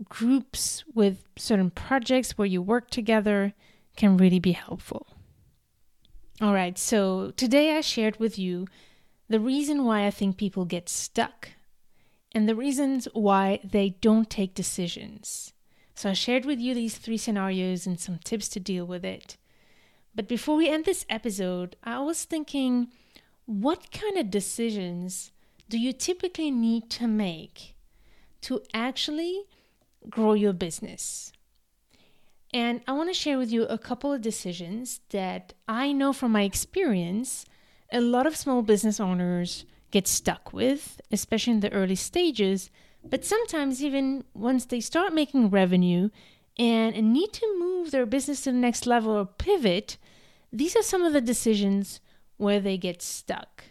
groups 0.10 0.84
with 0.94 1.24
certain 1.38 1.72
projects 1.72 2.38
where 2.38 2.46
you 2.46 2.62
work 2.62 2.90
together 2.90 3.54
can 3.96 4.18
really 4.18 4.40
be 4.40 4.52
helpful. 4.52 5.08
All 6.40 6.54
right, 6.54 6.78
so 6.78 7.32
today 7.32 7.76
I 7.76 7.82
shared 7.82 8.20
with 8.20 8.38
you 8.38 8.68
the 9.30 9.40
reason 9.40 9.84
why 9.84 10.06
I 10.06 10.12
think 10.12 10.38
people 10.38 10.66
get 10.66 10.90
stuck 10.90 11.50
and 12.32 12.48
the 12.48 12.56
reasons 12.56 13.08
why 13.14 13.60
they 13.64 13.90
don't 14.02 14.30
take 14.30 14.54
decisions. 14.54 15.54
So 15.96 16.12
I 16.12 16.14
shared 16.14 16.46
with 16.46 16.60
you 16.60 16.74
these 16.74 16.98
three 16.98 17.18
scenarios 17.18 17.88
and 17.88 18.00
some 18.00 18.20
tips 18.24 18.48
to 18.50 18.60
deal 18.60 18.86
with 18.86 19.04
it. 19.04 19.38
But 20.14 20.28
before 20.28 20.56
we 20.56 20.70
end 20.70 20.86
this 20.86 21.06
episode, 21.10 21.76
I 21.84 22.00
was 22.00 22.24
thinking 22.24 22.90
what 23.46 23.92
kind 23.92 24.18
of 24.18 24.30
decisions 24.30 25.32
do 25.70 25.78
you 25.78 25.94
typically 25.94 26.52
need 26.52 26.90
to 26.92 27.08
make 27.08 27.76
to 28.42 28.62
actually 28.74 29.44
grow 30.10 30.34
your 30.34 30.54
business? 30.54 31.32
And 32.54 32.82
I 32.88 32.94
want 32.94 33.10
to 33.10 33.14
share 33.14 33.38
with 33.38 33.52
you 33.52 33.64
a 33.64 33.78
couple 33.78 34.14
of 34.14 34.22
decisions 34.22 35.02
that 35.10 35.54
I 35.68 35.92
know 35.92 36.14
from 36.14 36.32
my 36.32 36.44
experience 36.44 37.46
a 37.92 38.02
lot 38.02 38.28
of 38.28 38.36
small 38.36 38.62
business 38.62 39.00
owners 39.00 39.66
get 39.92 40.08
stuck 40.08 40.54
with, 40.54 41.00
especially 41.12 41.54
in 41.54 41.60
the 41.62 41.72
early 41.72 41.96
stages. 41.96 42.70
But 43.04 43.24
sometimes, 43.24 43.84
even 43.84 44.26
once 44.34 44.66
they 44.66 44.82
start 44.82 45.14
making 45.14 45.50
revenue 45.50 46.10
and 46.58 47.14
need 47.14 47.34
to 47.34 47.60
move 47.60 47.92
their 47.92 48.06
business 48.06 48.42
to 48.42 48.52
the 48.52 48.58
next 48.58 48.86
level 48.86 49.12
or 49.12 49.26
pivot, 49.26 49.98
these 50.52 50.76
are 50.76 50.84
some 50.84 51.04
of 51.04 51.14
the 51.14 51.22
decisions 51.22 52.02
where 52.38 52.60
they 52.60 52.78
get 52.78 53.02
stuck. 53.02 53.64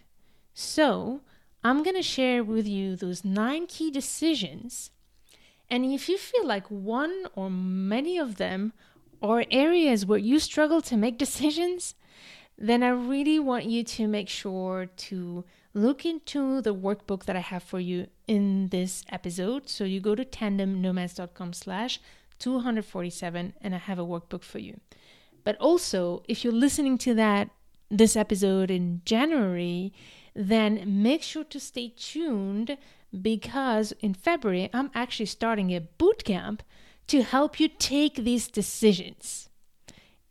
So, 0.53 1.21
I'm 1.63 1.83
going 1.83 1.95
to 1.95 2.01
share 2.01 2.43
with 2.43 2.67
you 2.67 2.95
those 2.95 3.25
nine 3.25 3.67
key 3.67 3.91
decisions. 3.91 4.91
And 5.69 5.85
if 5.85 6.07
you 6.07 6.17
feel 6.17 6.45
like 6.45 6.67
one 6.67 7.25
or 7.35 7.49
many 7.49 8.17
of 8.17 8.37
them 8.37 8.73
are 9.21 9.43
areas 9.51 10.05
where 10.05 10.19
you 10.19 10.39
struggle 10.39 10.81
to 10.83 10.97
make 10.97 11.17
decisions, 11.25 11.95
then 12.57 12.81
I 12.83 12.89
really 12.89 13.39
want 13.39 13.65
you 13.65 13.83
to 13.83 14.07
make 14.07 14.29
sure 14.29 14.87
to 14.87 15.45
look 15.73 16.05
into 16.05 16.61
the 16.61 16.73
workbook 16.73 17.25
that 17.25 17.35
I 17.35 17.41
have 17.41 17.61
for 17.61 17.79
you 17.79 18.07
in 18.27 18.69
this 18.69 19.03
episode. 19.11 19.69
So 19.69 19.83
you 19.83 19.99
go 19.99 20.15
to 20.15 20.25
tandemnomads.com 20.25 21.53
slash 21.53 21.99
247 22.39 23.53
and 23.61 23.75
I 23.75 23.77
have 23.77 23.99
a 23.99 24.05
workbook 24.05 24.43
for 24.43 24.59
you. 24.59 24.79
But 25.43 25.55
also, 25.57 26.23
if 26.27 26.43
you're 26.43 26.53
listening 26.53 26.97
to 26.99 27.13
that 27.13 27.49
this 27.89 28.15
episode 28.15 28.69
in 28.69 29.01
January, 29.05 29.93
then 30.35 31.01
make 31.01 31.23
sure 31.23 31.43
to 31.45 31.59
stay 31.59 31.93
tuned 31.95 32.77
because 33.21 33.93
in 34.01 34.13
February 34.13 34.69
I'm 34.73 34.91
actually 34.93 35.27
starting 35.27 35.73
a 35.73 35.81
boot 35.81 36.23
camp 36.23 36.63
to 37.07 37.23
help 37.23 37.59
you 37.59 37.69
take 37.69 38.15
these 38.15 38.47
decisions. 38.47 39.46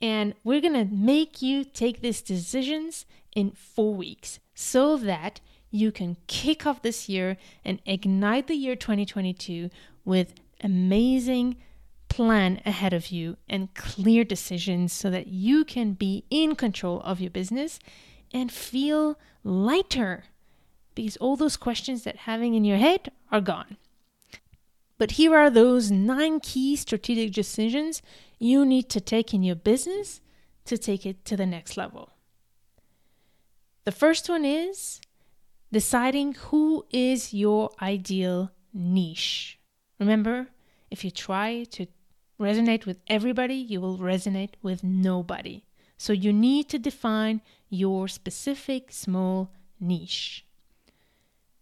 And 0.00 0.35
we're 0.44 0.61
going 0.61 0.74
to 0.74 0.94
make 0.94 1.40
you 1.40 1.64
take 1.64 2.00
these 2.00 2.20
decisions 2.20 3.06
in 3.35 3.52
four 3.52 3.94
weeks 3.94 4.38
so 4.54 4.96
that 4.98 5.40
you 5.70 5.90
can 5.92 6.16
kick 6.26 6.66
off 6.66 6.82
this 6.82 7.09
year 7.09 7.37
and 7.64 7.80
ignite 7.87 8.46
the 8.46 8.54
year 8.54 8.76
2022 8.76 9.70
with 10.04 10.35
amazing 10.62 11.56
plan 12.09 12.61
ahead 12.64 12.92
of 12.92 13.09
you 13.09 13.37
and 13.48 13.74
clear 13.74 14.24
decisions 14.24 14.92
so 14.92 15.11
that 15.11 15.26
you 15.26 15.64
can 15.64 15.92
be 15.92 16.24
in 16.30 16.54
control 16.54 17.00
of 17.00 17.20
your 17.20 17.30
business 17.30 17.78
and 18.32 18.50
feel 18.50 19.18
lighter 19.44 20.24
because 20.94 21.16
all 21.18 21.37
those 21.37 21.56
questions 21.56 22.04
that 22.04 22.16
having 22.16 22.54
in 22.54 22.64
your 22.64 22.78
head 22.78 23.11
are 23.30 23.40
gone. 23.40 23.76
But 24.98 25.12
here 25.12 25.37
are 25.37 25.50
those 25.50 25.90
nine 25.90 26.40
key 26.40 26.74
strategic 26.74 27.32
decisions 27.32 28.00
you 28.38 28.64
need 28.64 28.88
to 28.90 29.01
take 29.01 29.33
in 29.33 29.42
your 29.42 29.57
business 29.57 30.20
to 30.64 30.77
take 30.77 31.07
it 31.07 31.25
to 31.25 31.37
the 31.37 31.46
next 31.46 31.77
level. 31.77 32.11
The 33.85 33.92
first 33.92 34.29
one 34.29 34.44
is 34.44 35.01
deciding 35.72 36.35
who 36.35 36.85
is 36.90 37.33
your 37.33 37.70
ideal 37.81 38.51
niche. 38.72 39.59
Remember, 39.99 40.49
if 40.90 41.05
you 41.05 41.11
try 41.11 41.64
to 41.70 41.87
resonate 42.38 42.85
with 42.85 42.99
everybody, 43.07 43.55
you 43.55 43.81
will 43.81 43.99
resonate 43.99 44.55
with 44.62 44.85
nobody. 44.85 45.64
So 45.96 46.12
you 46.12 46.33
need 46.33 46.68
to 46.68 46.79
define 46.79 47.40
your 47.70 48.09
specific 48.09 48.92
small 48.92 49.53
niche. 49.81 50.44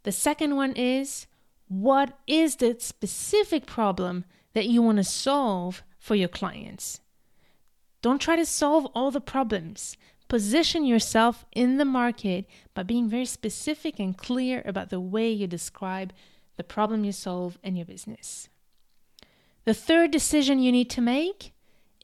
The 0.02 0.12
second 0.12 0.56
one 0.56 0.72
is 0.72 1.26
what 1.68 2.18
is 2.26 2.56
the 2.56 2.76
specific 2.78 3.66
problem 3.66 4.24
that 4.52 4.66
you 4.66 4.82
want 4.82 4.98
to 4.98 5.04
solve 5.04 5.82
for 6.04 6.14
your 6.14 6.28
clients? 6.28 7.00
Don't 8.02 8.20
try 8.20 8.36
to 8.36 8.44
solve 8.44 8.84
all 8.94 9.10
the 9.10 9.22
problems. 9.22 9.96
Position 10.28 10.84
yourself 10.84 11.46
in 11.52 11.78
the 11.78 11.86
market 11.86 12.44
by 12.74 12.82
being 12.82 13.08
very 13.08 13.24
specific 13.24 13.98
and 13.98 14.14
clear 14.14 14.62
about 14.66 14.90
the 14.90 15.00
way 15.00 15.30
you 15.30 15.46
describe 15.46 16.12
the 16.58 16.62
problem 16.62 17.04
you 17.04 17.12
solve 17.12 17.58
in 17.62 17.74
your 17.74 17.86
business. 17.86 18.50
The 19.64 19.72
third 19.72 20.10
decision 20.10 20.58
you 20.58 20.72
need 20.72 20.90
to 20.90 21.00
make 21.00 21.54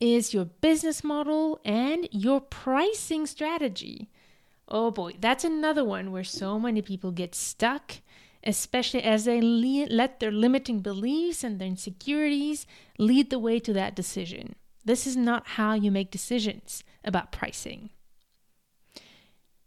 is 0.01 0.33
your 0.33 0.47
business 0.47 1.05
model 1.05 1.61
and 1.63 2.09
your 2.11 2.41
pricing 2.41 3.27
strategy. 3.27 4.09
Oh 4.67 4.91
boy, 4.91 5.17
that's 5.21 5.45
another 5.45 5.85
one 5.85 6.11
where 6.11 6.25
so 6.25 6.59
many 6.59 6.81
people 6.81 7.11
get 7.11 7.35
stuck, 7.35 7.97
especially 8.45 9.03
as 9.03 9.25
they 9.25 9.41
le- 9.41 9.87
let 9.91 10.21
their 10.21 10.31
limiting 10.31 10.81
beliefs 10.81 11.45
and 11.45 11.59
their 11.59 11.69
insecurities 11.69 12.67
lead 12.99 13.31
the 13.31 13.39
way 13.39 13.59
to 13.61 13.73
that 13.73 13.95
decision. 13.95 14.55
This 14.85 15.07
is 15.07 15.17
not 15.17 15.49
how 15.49 15.75
you 15.75 15.91
make 15.91 16.11
decisions 16.11 16.83
about 17.05 17.33
pricing. 17.33 17.91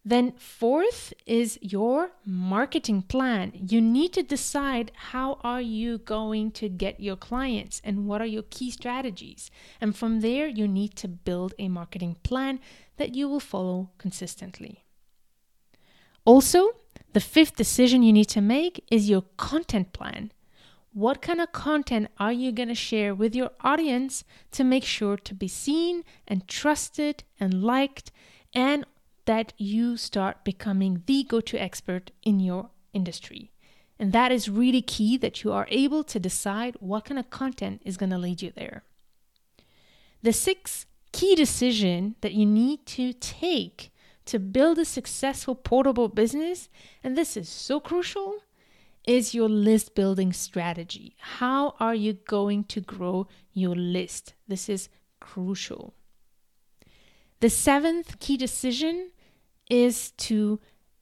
Then 0.06 0.34
fourth 0.38 1.14
is 1.26 1.58
your 1.62 2.12
marketing 2.26 3.04
plan. 3.04 3.54
You 3.56 3.80
need 3.80 4.12
to 4.14 4.24
decide 4.24 4.92
how 4.96 5.40
are 5.44 5.62
you 5.62 5.98
going 5.98 6.52
to 6.52 6.68
get 6.68 7.00
your 7.00 7.16
clients 7.16 7.82
and 7.86 8.06
what 8.06 8.20
are 8.20 8.26
your 8.26 8.44
key 8.44 8.70
strategies. 8.70 9.50
And 9.80 9.96
from 9.96 10.20
there 10.20 10.48
you 10.48 10.68
need 10.68 10.98
to 10.98 11.08
build 11.08 11.54
a 11.58 11.70
marketing 11.70 12.18
plan 12.22 12.60
that 12.98 13.16
you 13.16 13.30
will 13.30 13.40
follow 13.40 13.92
consistently. 13.98 14.84
Also, 16.26 16.72
the 17.14 17.20
fifth 17.20 17.56
decision 17.56 18.04
you 18.04 18.12
need 18.12 18.30
to 18.30 18.42
make 18.42 18.84
is 18.92 19.10
your 19.10 19.24
content 19.38 19.94
plan. 19.94 20.32
What 20.94 21.22
kind 21.22 21.42
of 21.42 21.52
content 21.52 22.10
are 22.20 22.34
you 22.34 22.52
going 22.52 22.70
to 22.70 22.76
share 22.76 23.16
with 23.16 23.36
your 23.36 23.52
audience 23.62 24.24
to 24.52 24.64
make 24.64 24.84
sure 24.84 25.18
to 25.18 25.34
be 25.34 25.48
seen 25.48 26.04
and 26.28 26.48
trusted 26.48 27.24
and 27.40 27.64
liked 27.64 28.12
and 28.54 28.86
that 29.26 29.54
you 29.58 29.98
start 29.98 30.44
becoming 30.44 31.04
the 31.06 31.24
go 31.24 31.40
to 31.42 31.58
expert 31.58 32.12
in 32.24 32.40
your 32.40 32.70
industry. 32.94 33.52
And 34.00 34.12
that 34.12 34.32
is 34.32 34.50
really 34.50 34.82
key 34.82 35.18
that 35.18 35.44
you 35.44 35.52
are 35.52 35.68
able 35.70 36.04
to 36.04 36.20
decide 36.20 36.76
what 36.80 37.06
kind 37.06 37.20
of 37.20 37.30
content 37.30 37.82
is 37.86 37.98
going 37.98 38.10
to 38.10 38.18
lead 38.18 38.42
you 38.42 38.52
there. 38.52 38.84
The 40.22 40.34
sixth 40.34 40.86
key 41.12 41.36
decision 41.36 42.16
that 42.22 42.34
you 42.34 42.46
need 42.46 42.86
to 42.88 43.14
take 43.14 43.93
to 44.26 44.40
build 44.40 44.80
a 44.80 44.86
successful 44.86 45.56
portable 45.56 46.08
business, 46.08 46.70
and 47.04 47.18
this 47.18 47.36
is 47.36 47.50
so 47.50 47.80
crucial, 47.80 48.40
is 49.06 49.34
your 49.34 49.50
list 49.50 49.96
building 49.96 50.32
strategy. 50.32 51.16
How 51.20 51.76
are 51.80 51.96
you 51.96 52.14
going 52.14 52.64
to 52.66 52.80
grow 52.80 53.28
your 53.52 53.76
list? 53.76 54.34
This 54.48 54.70
is 54.70 54.90
crucial. 55.20 55.94
The 57.42 57.50
seventh 57.50 58.20
key 58.20 58.38
decision 58.38 59.12
is 59.70 60.12
to 60.12 60.60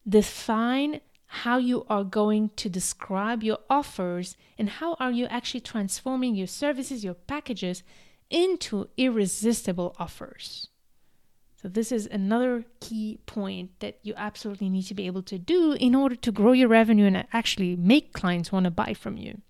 define 0.08 1.02
how 1.26 1.58
you 1.58 1.86
are 1.88 2.04
going 2.04 2.50
to 2.58 2.70
describe 2.70 3.44
your 3.44 3.60
offers 3.70 4.36
and 4.58 4.70
how 4.70 4.96
are 5.00 5.12
you 5.12 5.28
actually 5.28 5.62
transforming 5.62 6.36
your 6.36 6.48
services, 6.48 7.04
your 7.04 7.14
packages 7.14 7.84
into 8.30 8.90
irresistible 8.98 9.96
offers. 10.00 10.71
So 11.62 11.70
this 11.70 11.92
is 11.92 12.08
another 12.08 12.66
key 12.80 13.20
point 13.28 13.80
that 13.82 14.00
you 14.02 14.16
absolutely 14.18 14.68
need 14.70 14.84
to 14.84 14.96
be 14.96 15.06
able 15.06 15.22
to 15.24 15.38
do 15.38 15.74
in 15.74 15.94
order 15.94 16.16
to 16.16 16.32
grow 16.32 16.54
your 16.54 16.70
revenue 16.70 17.06
and 17.06 17.28
actually 17.32 17.76
make 17.76 18.14
clients 18.14 18.52
want 18.52 18.64
to 18.64 18.72
buy 18.72 18.96
from 18.96 19.18
you. 19.18 19.42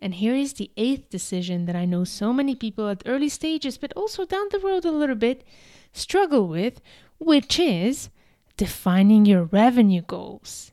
And 0.00 0.14
here 0.14 0.36
is 0.36 0.52
the 0.52 0.70
eighth 0.76 1.10
decision 1.10 1.64
that 1.64 1.74
I 1.74 1.84
know 1.84 2.04
so 2.04 2.32
many 2.32 2.54
people 2.54 2.88
at 2.88 3.02
early 3.06 3.28
stages, 3.28 3.76
but 3.76 3.92
also 3.94 4.24
down 4.24 4.46
the 4.52 4.60
road 4.60 4.84
a 4.84 4.92
little 4.92 5.16
bit, 5.16 5.44
struggle 5.92 6.46
with, 6.46 6.80
which 7.18 7.58
is 7.58 8.10
defining 8.56 9.26
your 9.26 9.44
revenue 9.44 10.02
goals. 10.02 10.70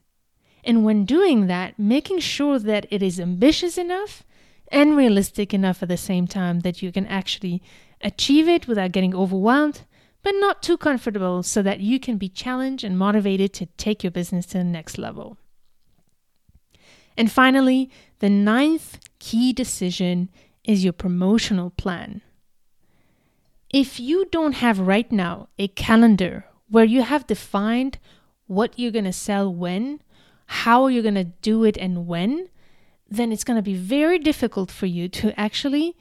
And 0.64 0.86
when 0.86 1.06
doing 1.06 1.48
that, 1.48 1.80
making 1.80 2.20
sure 2.20 2.60
that 2.60 2.86
it 2.92 3.02
is 3.02 3.20
ambitious 3.20 3.80
enough 3.80 4.24
and 4.68 4.96
realistic 4.96 5.52
enough 5.52 5.82
at 5.82 5.90
the 5.90 5.98
same 5.98 6.28
time 6.28 6.60
that 6.60 6.84
you 6.84 6.92
can 6.92 7.08
actually 7.08 7.64
achieve 8.02 8.48
it 8.48 8.68
without 8.68 8.92
getting 8.92 9.16
overwhelmed, 9.16 9.82
but 10.26 10.34
not 10.40 10.64
too 10.64 10.76
comfortable 10.76 11.44
so 11.44 11.62
that 11.62 11.82
you 11.82 12.00
can 12.00 12.18
be 12.18 12.28
challenged 12.28 12.84
and 12.84 12.98
motivated 12.98 13.54
to 13.54 13.68
take 13.78 14.04
your 14.04 14.10
business 14.10 14.48
to 14.48 14.58
the 14.58 14.64
next 14.64 14.98
level. 14.98 15.38
And 17.16 17.32
finally, 17.32 17.92
the 18.18 18.30
ninth 18.32 18.98
key 19.20 19.54
decision 19.54 20.32
is 20.64 20.84
your 20.84 20.94
promotional 20.94 21.70
plan. 21.70 22.24
If 23.70 24.00
you 24.00 24.26
don't 24.32 24.54
have 24.54 24.80
right 24.80 25.12
now 25.12 25.50
a 25.60 25.68
calendar 25.68 26.46
where 26.70 26.86
you 26.86 27.04
have 27.04 27.28
defined 27.28 28.00
what 28.48 28.80
you're 28.80 28.90
going 28.90 29.06
to 29.06 29.14
sell 29.14 29.54
when, 29.54 30.02
how 30.48 30.88
you're 30.88 31.04
going 31.04 31.14
to 31.14 31.36
do 31.44 31.64
it 31.64 31.78
and 31.78 32.08
when, 32.08 32.50
then 33.08 33.32
it's 33.32 33.44
going 33.44 33.58
to 33.58 33.62
be 33.62 33.76
very 33.76 34.18
difficult 34.18 34.72
for 34.72 34.88
you 34.88 35.08
to 35.08 35.40
actually 35.40 35.96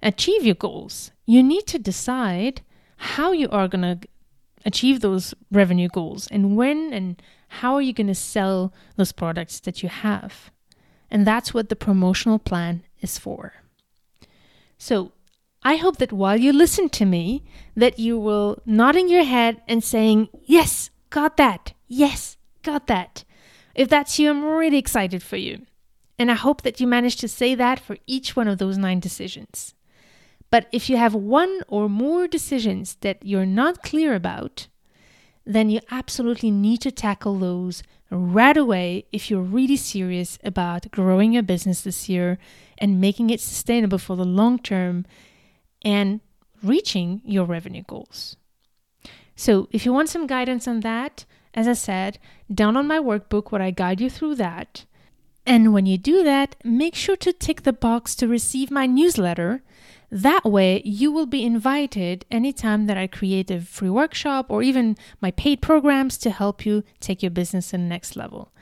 achieve 0.00 0.44
your 0.44 0.54
goals. 0.54 1.10
You 1.26 1.42
need 1.42 1.66
to 1.66 1.78
decide 1.80 2.62
how 3.04 3.32
you 3.32 3.48
are 3.50 3.68
going 3.68 3.82
to 3.82 4.08
achieve 4.64 5.00
those 5.00 5.34
revenue 5.50 5.88
goals 5.88 6.26
and 6.28 6.56
when 6.56 6.92
and 6.92 7.20
how 7.60 7.74
are 7.74 7.82
you 7.82 7.92
going 7.92 8.06
to 8.06 8.14
sell 8.14 8.72
those 8.96 9.12
products 9.12 9.60
that 9.60 9.82
you 9.82 9.88
have. 9.88 10.50
And 11.10 11.26
that's 11.26 11.52
what 11.52 11.68
the 11.68 11.76
promotional 11.76 12.38
plan 12.38 12.82
is 13.00 13.18
for. 13.18 13.52
So, 14.78 15.12
I 15.62 15.76
hope 15.76 15.96
that 15.96 16.12
while 16.12 16.36
you 16.38 16.52
listen 16.52 16.88
to 16.90 17.06
me 17.06 17.42
that 17.74 17.98
you 17.98 18.18
will 18.18 18.60
nodding 18.66 19.08
your 19.08 19.24
head 19.24 19.62
and 19.66 19.82
saying, 19.82 20.28
"Yes, 20.44 20.90
got 21.08 21.36
that. 21.36 21.72
Yes, 21.88 22.36
got 22.62 22.86
that." 22.88 23.24
If 23.74 23.88
that's 23.88 24.18
you, 24.18 24.30
I'm 24.30 24.44
really 24.44 24.76
excited 24.78 25.22
for 25.22 25.36
you. 25.36 25.66
And 26.18 26.30
I 26.30 26.34
hope 26.34 26.62
that 26.62 26.80
you 26.80 26.86
manage 26.86 27.16
to 27.16 27.28
say 27.28 27.54
that 27.54 27.80
for 27.80 27.96
each 28.06 28.36
one 28.36 28.48
of 28.48 28.58
those 28.58 28.76
nine 28.76 29.00
decisions. 29.00 29.74
But 30.54 30.68
if 30.70 30.88
you 30.88 30.96
have 30.98 31.16
one 31.16 31.62
or 31.66 31.88
more 31.88 32.28
decisions 32.28 32.96
that 33.00 33.18
you're 33.24 33.44
not 33.44 33.82
clear 33.82 34.14
about, 34.14 34.68
then 35.44 35.68
you 35.68 35.80
absolutely 35.90 36.52
need 36.52 36.80
to 36.82 36.92
tackle 36.92 37.40
those 37.40 37.82
right 38.08 38.56
away 38.56 39.06
if 39.10 39.28
you're 39.28 39.42
really 39.42 39.76
serious 39.76 40.38
about 40.44 40.92
growing 40.92 41.32
your 41.32 41.42
business 41.42 41.80
this 41.80 42.08
year 42.08 42.38
and 42.78 43.00
making 43.00 43.30
it 43.30 43.40
sustainable 43.40 43.98
for 43.98 44.14
the 44.14 44.24
long 44.24 44.60
term 44.60 45.06
and 45.82 46.20
reaching 46.62 47.20
your 47.24 47.46
revenue 47.46 47.82
goals. 47.88 48.36
So, 49.34 49.68
if 49.72 49.84
you 49.84 49.92
want 49.92 50.08
some 50.08 50.28
guidance 50.28 50.68
on 50.68 50.82
that, 50.82 51.24
as 51.52 51.66
I 51.66 51.72
said, 51.72 52.20
down 52.48 52.76
on 52.76 52.86
my 52.86 53.00
workbook 53.00 53.50
where 53.50 53.60
I 53.60 53.72
guide 53.72 54.00
you 54.00 54.08
through 54.08 54.36
that. 54.36 54.84
And 55.46 55.74
when 55.74 55.86
you 55.86 55.98
do 55.98 56.22
that, 56.24 56.56
make 56.64 56.94
sure 56.94 57.16
to 57.16 57.32
tick 57.32 57.62
the 57.62 57.72
box 57.72 58.14
to 58.16 58.28
receive 58.28 58.70
my 58.70 58.86
newsletter. 58.86 59.62
That 60.10 60.44
way, 60.44 60.80
you 60.84 61.12
will 61.12 61.26
be 61.26 61.44
invited 61.44 62.24
anytime 62.30 62.86
that 62.86 62.96
I 62.96 63.06
create 63.06 63.50
a 63.50 63.60
free 63.60 63.90
workshop 63.90 64.46
or 64.48 64.62
even 64.62 64.96
my 65.20 65.30
paid 65.32 65.60
programs 65.60 66.16
to 66.18 66.30
help 66.30 66.64
you 66.64 66.82
take 67.00 67.22
your 67.22 67.30
business 67.30 67.70
to 67.70 67.72
the 67.72 67.82
next 67.82 68.16
level. 68.16 68.52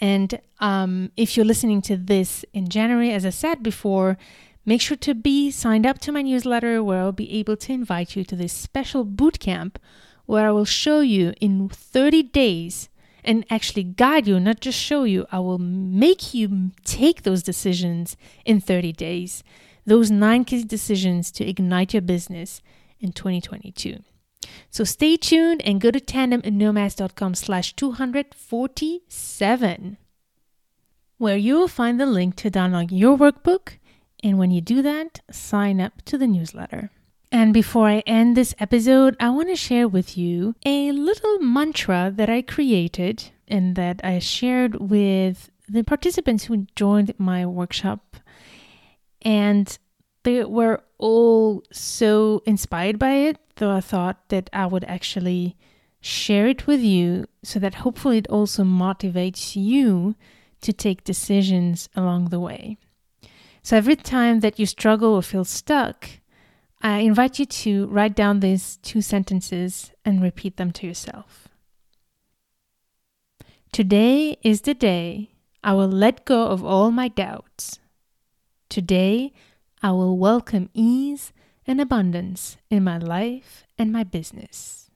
And 0.00 0.40
um, 0.60 1.12
if 1.16 1.36
you're 1.36 1.46
listening 1.46 1.82
to 1.82 1.96
this 1.96 2.44
in 2.52 2.68
January, 2.68 3.12
as 3.12 3.26
I 3.26 3.30
said 3.30 3.62
before, 3.62 4.16
make 4.64 4.80
sure 4.80 4.96
to 4.96 5.14
be 5.14 5.50
signed 5.50 5.86
up 5.86 5.98
to 6.00 6.12
my 6.12 6.22
newsletter 6.22 6.82
where 6.82 7.00
I'll 7.00 7.12
be 7.12 7.32
able 7.38 7.56
to 7.58 7.72
invite 7.72 8.16
you 8.16 8.24
to 8.24 8.36
this 8.36 8.52
special 8.52 9.04
boot 9.04 9.38
camp 9.38 9.78
where 10.26 10.46
I 10.46 10.52
will 10.52 10.64
show 10.64 11.00
you 11.00 11.32
in 11.40 11.68
30 11.68 12.24
days 12.24 12.88
and 13.24 13.44
actually 13.50 13.84
guide 13.84 14.26
you, 14.26 14.40
not 14.40 14.60
just 14.60 14.78
show 14.78 15.04
you, 15.04 15.26
I 15.30 15.38
will 15.40 15.58
make 15.58 16.34
you 16.34 16.72
take 16.84 17.22
those 17.22 17.42
decisions 17.42 18.16
in 18.44 18.60
30 18.60 18.92
days, 18.92 19.42
those 19.86 20.10
nine 20.10 20.44
key 20.44 20.64
decisions 20.64 21.30
to 21.32 21.48
ignite 21.48 21.94
your 21.94 22.02
business 22.02 22.60
in 23.00 23.12
2022. 23.12 24.02
So 24.70 24.84
stay 24.84 25.16
tuned 25.16 25.62
and 25.62 25.80
go 25.80 25.90
to 25.90 25.98
tandemnomads.com 26.00 27.34
slash 27.34 27.74
247, 27.74 29.96
where 31.16 31.36
you 31.36 31.54
will 31.54 31.68
find 31.68 32.00
the 32.00 32.06
link 32.06 32.36
to 32.36 32.50
download 32.50 32.88
your 32.90 33.16
workbook. 33.16 33.78
And 34.22 34.38
when 34.38 34.50
you 34.50 34.60
do 34.60 34.82
that, 34.82 35.20
sign 35.30 35.80
up 35.80 36.02
to 36.06 36.18
the 36.18 36.26
newsletter. 36.26 36.90
And 37.30 37.52
before 37.52 37.88
I 37.88 38.02
end 38.06 38.36
this 38.36 38.54
episode, 38.58 39.14
I 39.20 39.28
want 39.30 39.48
to 39.48 39.56
share 39.56 39.86
with 39.86 40.16
you 40.16 40.54
a 40.64 40.92
little 40.92 41.38
mantra 41.40 42.10
that 42.14 42.30
I 42.30 42.40
created 42.40 43.30
and 43.46 43.76
that 43.76 44.00
I 44.02 44.18
shared 44.18 44.76
with 44.76 45.50
the 45.68 45.84
participants 45.84 46.44
who 46.44 46.66
joined 46.74 47.12
my 47.18 47.44
workshop. 47.44 48.16
And 49.20 49.78
they 50.22 50.44
were 50.44 50.82
all 50.96 51.62
so 51.70 52.42
inspired 52.46 52.98
by 52.98 53.12
it, 53.12 53.38
though 53.56 53.72
I 53.72 53.80
thought 53.80 54.28
that 54.30 54.48
I 54.52 54.64
would 54.66 54.84
actually 54.84 55.56
share 56.00 56.46
it 56.46 56.66
with 56.66 56.80
you 56.80 57.26
so 57.42 57.58
that 57.58 57.74
hopefully 57.74 58.18
it 58.18 58.28
also 58.28 58.64
motivates 58.64 59.54
you 59.54 60.14
to 60.62 60.72
take 60.72 61.04
decisions 61.04 61.88
along 61.94 62.26
the 62.26 62.40
way. 62.40 62.78
So 63.62 63.76
every 63.76 63.96
time 63.96 64.40
that 64.40 64.58
you 64.58 64.64
struggle 64.64 65.14
or 65.14 65.22
feel 65.22 65.44
stuck, 65.44 66.08
I 66.80 67.00
invite 67.00 67.38
you 67.38 67.46
to 67.46 67.86
write 67.88 68.14
down 68.14 68.40
these 68.40 68.76
two 68.76 69.00
sentences 69.00 69.90
and 70.04 70.22
repeat 70.22 70.56
them 70.56 70.70
to 70.72 70.86
yourself. 70.86 71.48
Today 73.72 74.38
is 74.42 74.62
the 74.62 74.74
day 74.74 75.30
I 75.62 75.72
will 75.72 75.88
let 75.88 76.24
go 76.24 76.46
of 76.46 76.64
all 76.64 76.90
my 76.90 77.08
doubts. 77.08 77.80
Today 78.68 79.32
I 79.82 79.90
will 79.90 80.16
welcome 80.16 80.70
ease 80.72 81.32
and 81.66 81.80
abundance 81.80 82.56
in 82.70 82.84
my 82.84 82.98
life 82.98 83.64
and 83.76 83.92
my 83.92 84.04
business. 84.04 84.90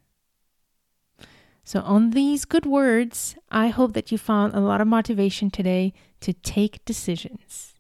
So, 1.65 1.81
on 1.81 2.11
these 2.11 2.45
good 2.45 2.67
words, 2.67 3.37
I 3.51 3.69
hope 3.69 3.93
that 3.95 4.11
you 4.11 4.19
found 4.19 4.55
a 4.55 4.61
lot 4.61 4.81
of 4.81 4.89
motivation 4.89 5.51
today 5.51 5.95
to 6.21 6.33
take 6.33 6.85
decisions 6.85 7.72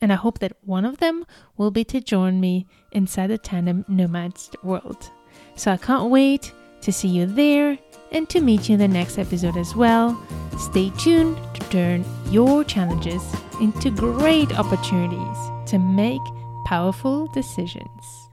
and 0.00 0.12
I 0.12 0.16
hope 0.16 0.38
that 0.40 0.52
one 0.64 0.84
of 0.84 0.98
them 0.98 1.24
will 1.56 1.70
be 1.70 1.84
to 1.84 2.00
join 2.00 2.40
me 2.40 2.66
inside 2.92 3.28
the 3.28 3.38
Tandem 3.38 3.84
Nomads 3.88 4.50
world. 4.62 5.10
So 5.56 5.72
I 5.72 5.76
can't 5.76 6.10
wait 6.10 6.52
to 6.82 6.92
see 6.92 7.08
you 7.08 7.26
there 7.26 7.78
and 8.12 8.28
to 8.30 8.40
meet 8.40 8.68
you 8.68 8.74
in 8.74 8.78
the 8.78 8.88
next 8.88 9.18
episode 9.18 9.56
as 9.56 9.74
well. 9.74 10.20
Stay 10.58 10.90
tuned 10.98 11.36
to 11.54 11.68
turn 11.70 12.04
your 12.30 12.64
challenges 12.64 13.22
into 13.60 13.90
great 13.90 14.56
opportunities 14.58 15.38
to 15.66 15.78
make 15.78 16.22
powerful 16.64 17.26
decisions. 17.28 18.27